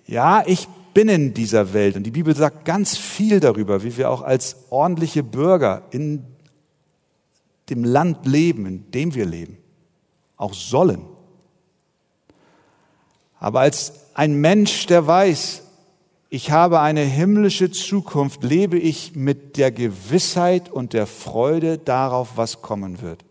Ja, 0.07 0.46
ich 0.46 0.68
in 1.06 1.34
dieser 1.34 1.72
Welt 1.74 1.96
und 1.96 2.04
die 2.04 2.11
Bibel 2.11 2.34
sagt 2.34 2.64
ganz 2.64 2.96
viel 2.96 3.38
darüber, 3.38 3.84
wie 3.84 3.96
wir 3.96 4.11
auch 4.11 4.22
als 4.22 4.56
ordentliche 4.70 5.22
Bürger 5.22 5.82
in 5.90 6.24
dem 7.70 7.84
Land 7.84 8.26
leben, 8.26 8.66
in 8.66 8.90
dem 8.90 9.14
wir 9.14 9.26
leben 9.26 9.58
auch 10.38 10.54
sollen. 10.54 11.04
Aber 13.40 13.61
als 13.61 13.92
ein 14.14 14.40
Mensch, 14.40 14.87
der 14.87 15.06
weiß, 15.06 15.62
ich 16.30 16.50
habe 16.50 16.80
eine 16.80 17.02
himmlische 17.02 17.70
Zukunft, 17.70 18.42
lebe 18.42 18.78
ich 18.78 19.14
mit 19.14 19.56
der 19.56 19.70
Gewissheit 19.70 20.70
und 20.70 20.92
der 20.92 21.06
Freude 21.06 21.78
darauf, 21.78 22.37
was 22.37 22.62
kommen 22.62 23.02
wird. 23.02 23.24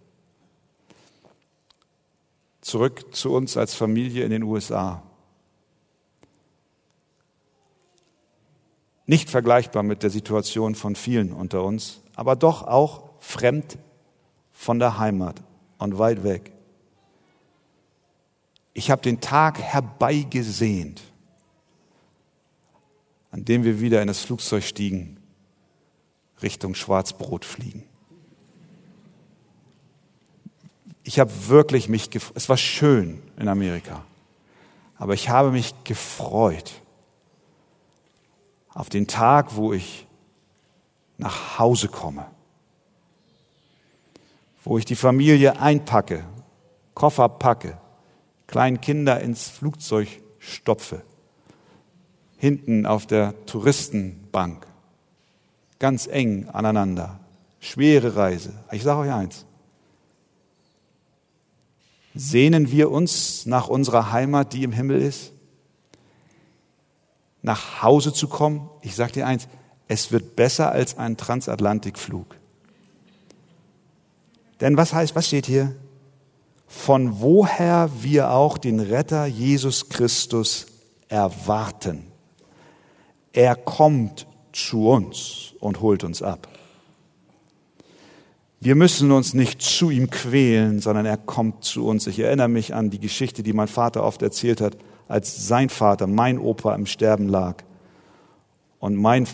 Zurück 2.62 3.16
zu 3.16 3.34
uns 3.34 3.56
als 3.56 3.74
Familie 3.74 4.24
in 4.24 4.32
den 4.32 4.44
USA. 4.44 5.04
Nicht 9.08 9.30
vergleichbar 9.30 9.84
mit 9.84 10.04
der 10.04 10.10
Situation 10.10 10.76
von 10.76 10.96
vielen 10.96 11.32
unter 11.32 11.64
uns, 11.64 12.02
aber 12.16 12.36
doch 12.36 12.68
auch 12.68 13.10
fremd 13.20 13.78
von 14.52 14.80
der 14.80 15.00
Heimat 15.00 15.42
und 15.78 15.98
weit 15.98 16.24
weg. 16.26 16.52
Ich 18.74 18.92
habe 18.92 19.02
den 19.02 19.22
Tag 19.22 19.62
herbeigesehnt, 19.62 21.02
an 23.32 23.46
dem 23.46 23.64
wir 23.64 23.80
wieder 23.80 24.02
in 24.02 24.08
das 24.10 24.20
Flugzeug 24.20 24.64
stiegen, 24.64 25.20
Richtung 26.42 26.76
Schwarzbrot 26.76 27.46
fliegen. 27.46 27.84
Ich 31.04 31.20
habe 31.22 31.32
wirklich 31.48 31.88
mich 31.88 32.10
gefreut. 32.10 32.36
Es 32.36 32.50
war 32.50 32.58
schön 32.58 33.24
in 33.38 33.48
Amerika, 33.48 34.04
aber 34.98 35.14
ich 35.14 35.30
habe 35.30 35.52
mich 35.52 35.74
gefreut 35.86 36.82
auf 38.78 38.90
den 38.90 39.08
Tag, 39.08 39.56
wo 39.56 39.74
ich 39.74 40.06
nach 41.18 41.58
Hause 41.58 41.88
komme, 41.88 42.28
wo 44.64 44.78
ich 44.78 44.86
die 44.86 44.96
Familie 44.96 45.60
einpacke, 45.60 46.24
Koffer 46.94 47.28
packe, 47.28 47.80
kleinen 48.46 48.80
Kinder 48.80 49.20
ins 49.20 49.50
Flugzeug 49.50 50.08
stopfe, 50.38 51.02
hinten 52.38 52.86
auf 52.86 53.08
der 53.08 53.34
Touristenbank. 53.48 54.68
Ganz 55.80 56.06
eng 56.06 56.48
aneinander. 56.50 57.20
Schwere 57.60 58.16
Reise. 58.16 58.54
Ich 58.72 58.84
sage 58.84 59.00
euch 59.00 59.12
eins. 59.12 59.46
Sehnen 62.14 62.70
wir 62.70 62.92
uns 62.92 63.48
nach 63.48 63.70
unserer 63.70 64.12
Heimat, 64.12 64.54
die 64.54 64.64
im 64.64 64.72
Himmel 64.72 65.02
ist? 65.02 65.34
Nach 67.48 67.82
Hause 67.82 68.12
zu 68.12 68.28
kommen? 68.28 68.70
Ich 68.82 68.94
sage 68.94 69.14
dir 69.14 69.26
eins, 69.26 69.48
es 69.88 70.12
wird 70.12 70.36
besser 70.36 70.74
als 70.74 70.98
ein 70.98 71.16
Transatlantikflug. 71.16 72.36
Denn 74.60 74.76
was 74.76 74.92
heißt, 74.92 75.16
was 75.16 75.28
steht 75.28 75.46
hier? 75.46 75.74
Von 76.68 77.22
woher 77.22 77.90
wir 78.02 78.32
auch 78.32 78.58
den 78.58 78.82
Retter 78.82 79.28
Jesus 79.28 79.88
Christus 79.88 80.66
erwarten. 81.08 82.12
Er 83.32 83.56
kommt 83.56 84.28
zu 84.52 84.90
uns 84.90 85.54
und 85.62 85.80
holt 85.80 86.04
uns 86.04 86.22
ab. 86.22 86.50
Wir 88.60 88.76
müssen 88.76 89.12
uns 89.12 89.36
nicht 89.36 89.62
zu 89.62 89.92
ihm 89.92 90.10
quälen, 90.10 90.80
sondern 90.80 91.06
er 91.06 91.18
kommt 91.18 91.64
zu 91.64 91.86
uns. 91.86 92.08
Ich 92.08 92.20
erinnere 92.20 92.48
mich 92.48 92.74
an 92.74 92.90
die 92.90 93.00
Geschichte, 93.00 93.44
die 93.44 93.54
mein 93.54 93.68
Vater 93.68 94.04
oft 94.04 94.22
erzählt 94.24 94.62
hat, 94.62 94.78
als 95.08 95.48
sein 95.48 95.70
Vater, 95.70 96.08
mein 96.08 96.40
Opa, 96.40 96.74
im 96.74 96.88
Sterben 96.88 97.28
lag. 97.30 97.64
Und 98.80 98.96
mein 98.96 99.28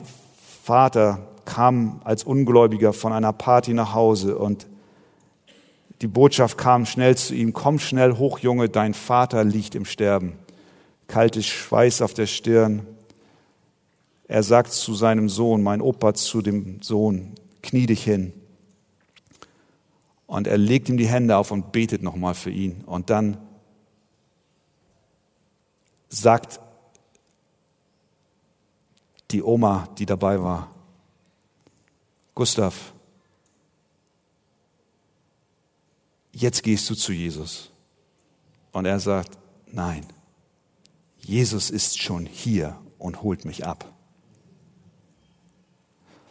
Vater 0.64 1.28
kam 1.46 2.02
als 2.04 2.24
Ungläubiger 2.26 2.92
von 2.92 3.14
einer 3.14 3.34
Party 3.34 3.74
nach 3.74 3.94
Hause 3.94 4.38
und 4.38 4.68
die 6.02 6.08
Botschaft 6.08 6.58
kam 6.58 6.86
schnell 6.86 7.16
zu 7.16 7.34
ihm, 7.34 7.54
komm 7.54 7.80
schnell 7.80 8.18
hoch, 8.18 8.40
Junge, 8.40 8.68
dein 8.68 8.94
Vater 8.94 9.46
liegt 9.46 9.74
im 9.74 9.86
Sterben. 9.86 10.34
Kaltes 11.08 11.46
Schweiß 11.46 12.02
auf 12.02 12.14
der 12.14 12.26
Stirn. 12.26 12.86
Er 14.28 14.44
sagt 14.44 14.74
zu 14.74 14.94
seinem 14.96 15.30
Sohn, 15.30 15.64
mein 15.64 15.82
Opa 15.82 16.14
zu 16.14 16.42
dem 16.42 16.82
Sohn, 16.82 17.34
knie 17.62 17.86
dich 17.86 18.04
hin. 18.04 18.34
Und 20.34 20.48
er 20.48 20.58
legt 20.58 20.90
ihm 20.90 20.98
die 20.98 21.08
Hände 21.08 21.38
auf 21.38 21.52
und 21.52 21.72
betet 21.72 22.02
nochmal 22.02 22.34
für 22.34 22.50
ihn. 22.50 22.84
Und 22.86 23.12
dann 23.12 23.38
sagt 26.10 26.60
die 29.30 29.44
Oma, 29.44 29.88
die 30.00 30.08
dabei 30.08 30.42
war, 30.42 30.72
Gustav, 32.34 32.94
jetzt 36.32 36.64
gehst 36.64 36.90
du 36.90 36.96
zu 36.96 37.12
Jesus. 37.12 37.70
Und 38.72 38.86
er 38.86 39.00
sagt, 39.00 39.38
nein, 39.68 40.04
Jesus 41.20 41.70
ist 41.70 42.02
schon 42.02 42.26
hier 42.26 42.76
und 42.98 43.22
holt 43.22 43.46
mich 43.46 43.68
ab. 43.68 43.86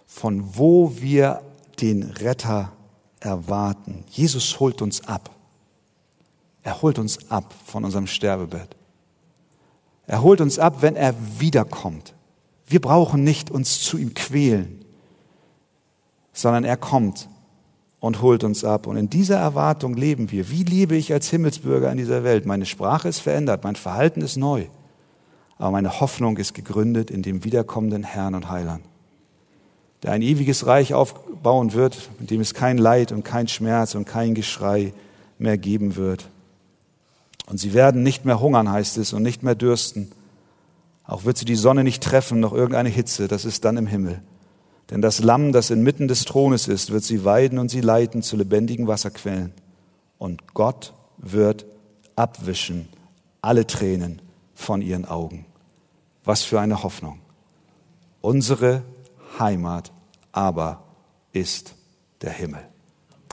Von 0.06 0.56
wo 0.56 1.00
wir 1.00 1.40
den 1.80 2.02
Retter 2.02 2.72
erwarten. 3.24 4.04
Jesus 4.08 4.58
holt 4.60 4.82
uns 4.82 5.06
ab. 5.06 5.30
Er 6.62 6.82
holt 6.82 6.98
uns 6.98 7.30
ab 7.30 7.54
von 7.64 7.84
unserem 7.84 8.06
Sterbebett. 8.06 8.76
Er 10.06 10.22
holt 10.22 10.40
uns 10.40 10.58
ab, 10.58 10.78
wenn 10.80 10.96
er 10.96 11.14
wiederkommt. 11.38 12.14
Wir 12.66 12.80
brauchen 12.80 13.24
nicht 13.24 13.50
uns 13.50 13.80
zu 13.80 13.98
ihm 13.98 14.14
quälen, 14.14 14.84
sondern 16.32 16.64
er 16.64 16.76
kommt 16.76 17.28
und 18.00 18.22
holt 18.22 18.44
uns 18.44 18.64
ab. 18.64 18.86
Und 18.86 18.96
in 18.96 19.10
dieser 19.10 19.38
Erwartung 19.38 19.94
leben 19.94 20.30
wir. 20.30 20.50
Wie 20.50 20.64
lebe 20.64 20.96
ich 20.96 21.12
als 21.12 21.28
Himmelsbürger 21.30 21.90
in 21.90 21.98
dieser 21.98 22.24
Welt? 22.24 22.46
Meine 22.46 22.66
Sprache 22.66 23.08
ist 23.08 23.20
verändert, 23.20 23.64
mein 23.64 23.76
Verhalten 23.76 24.22
ist 24.22 24.36
neu. 24.36 24.66
Aber 25.58 25.70
meine 25.70 26.00
Hoffnung 26.00 26.36
ist 26.38 26.54
gegründet 26.54 27.10
in 27.10 27.22
dem 27.22 27.44
wiederkommenden 27.44 28.02
Herrn 28.02 28.34
und 28.34 28.50
Heiland 28.50 28.84
der 30.02 30.12
ein 30.12 30.22
ewiges 30.22 30.66
Reich 30.66 30.94
aufbauen 30.94 31.72
wird, 31.72 32.10
in 32.20 32.26
dem 32.26 32.40
es 32.40 32.54
kein 32.54 32.78
Leid 32.78 33.12
und 33.12 33.24
kein 33.24 33.48
Schmerz 33.48 33.94
und 33.94 34.04
kein 34.04 34.34
Geschrei 34.34 34.92
mehr 35.38 35.58
geben 35.58 35.96
wird. 35.96 36.28
Und 37.46 37.58
sie 37.58 37.72
werden 37.74 38.02
nicht 38.02 38.24
mehr 38.24 38.40
hungern, 38.40 38.70
heißt 38.70 38.98
es, 38.98 39.12
und 39.12 39.22
nicht 39.22 39.42
mehr 39.42 39.54
dürsten. 39.54 40.10
Auch 41.04 41.24
wird 41.24 41.36
sie 41.36 41.44
die 41.44 41.56
Sonne 41.56 41.84
nicht 41.84 42.02
treffen, 42.02 42.40
noch 42.40 42.52
irgendeine 42.52 42.88
Hitze, 42.88 43.28
das 43.28 43.44
ist 43.44 43.64
dann 43.64 43.76
im 43.76 43.86
Himmel. 43.86 44.20
Denn 44.90 45.02
das 45.02 45.20
Lamm, 45.20 45.52
das 45.52 45.70
inmitten 45.70 46.08
des 46.08 46.24
Thrones 46.24 46.68
ist, 46.68 46.90
wird 46.90 47.04
sie 47.04 47.24
weiden 47.24 47.58
und 47.58 47.70
sie 47.70 47.80
leiten 47.80 48.22
zu 48.22 48.36
lebendigen 48.36 48.86
Wasserquellen. 48.86 49.52
Und 50.18 50.54
Gott 50.54 50.92
wird 51.18 51.64
abwischen 52.16 52.88
alle 53.40 53.66
Tränen 53.66 54.20
von 54.54 54.82
ihren 54.82 55.04
Augen. 55.04 55.46
Was 56.24 56.44
für 56.44 56.60
eine 56.60 56.82
Hoffnung. 56.82 57.18
Unsere 58.20 58.82
Heimat 59.38 59.92
aber 60.32 60.84
ist 61.32 61.74
der 62.20 62.32
Himmel. 62.32 62.66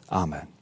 Amen. 0.07 0.58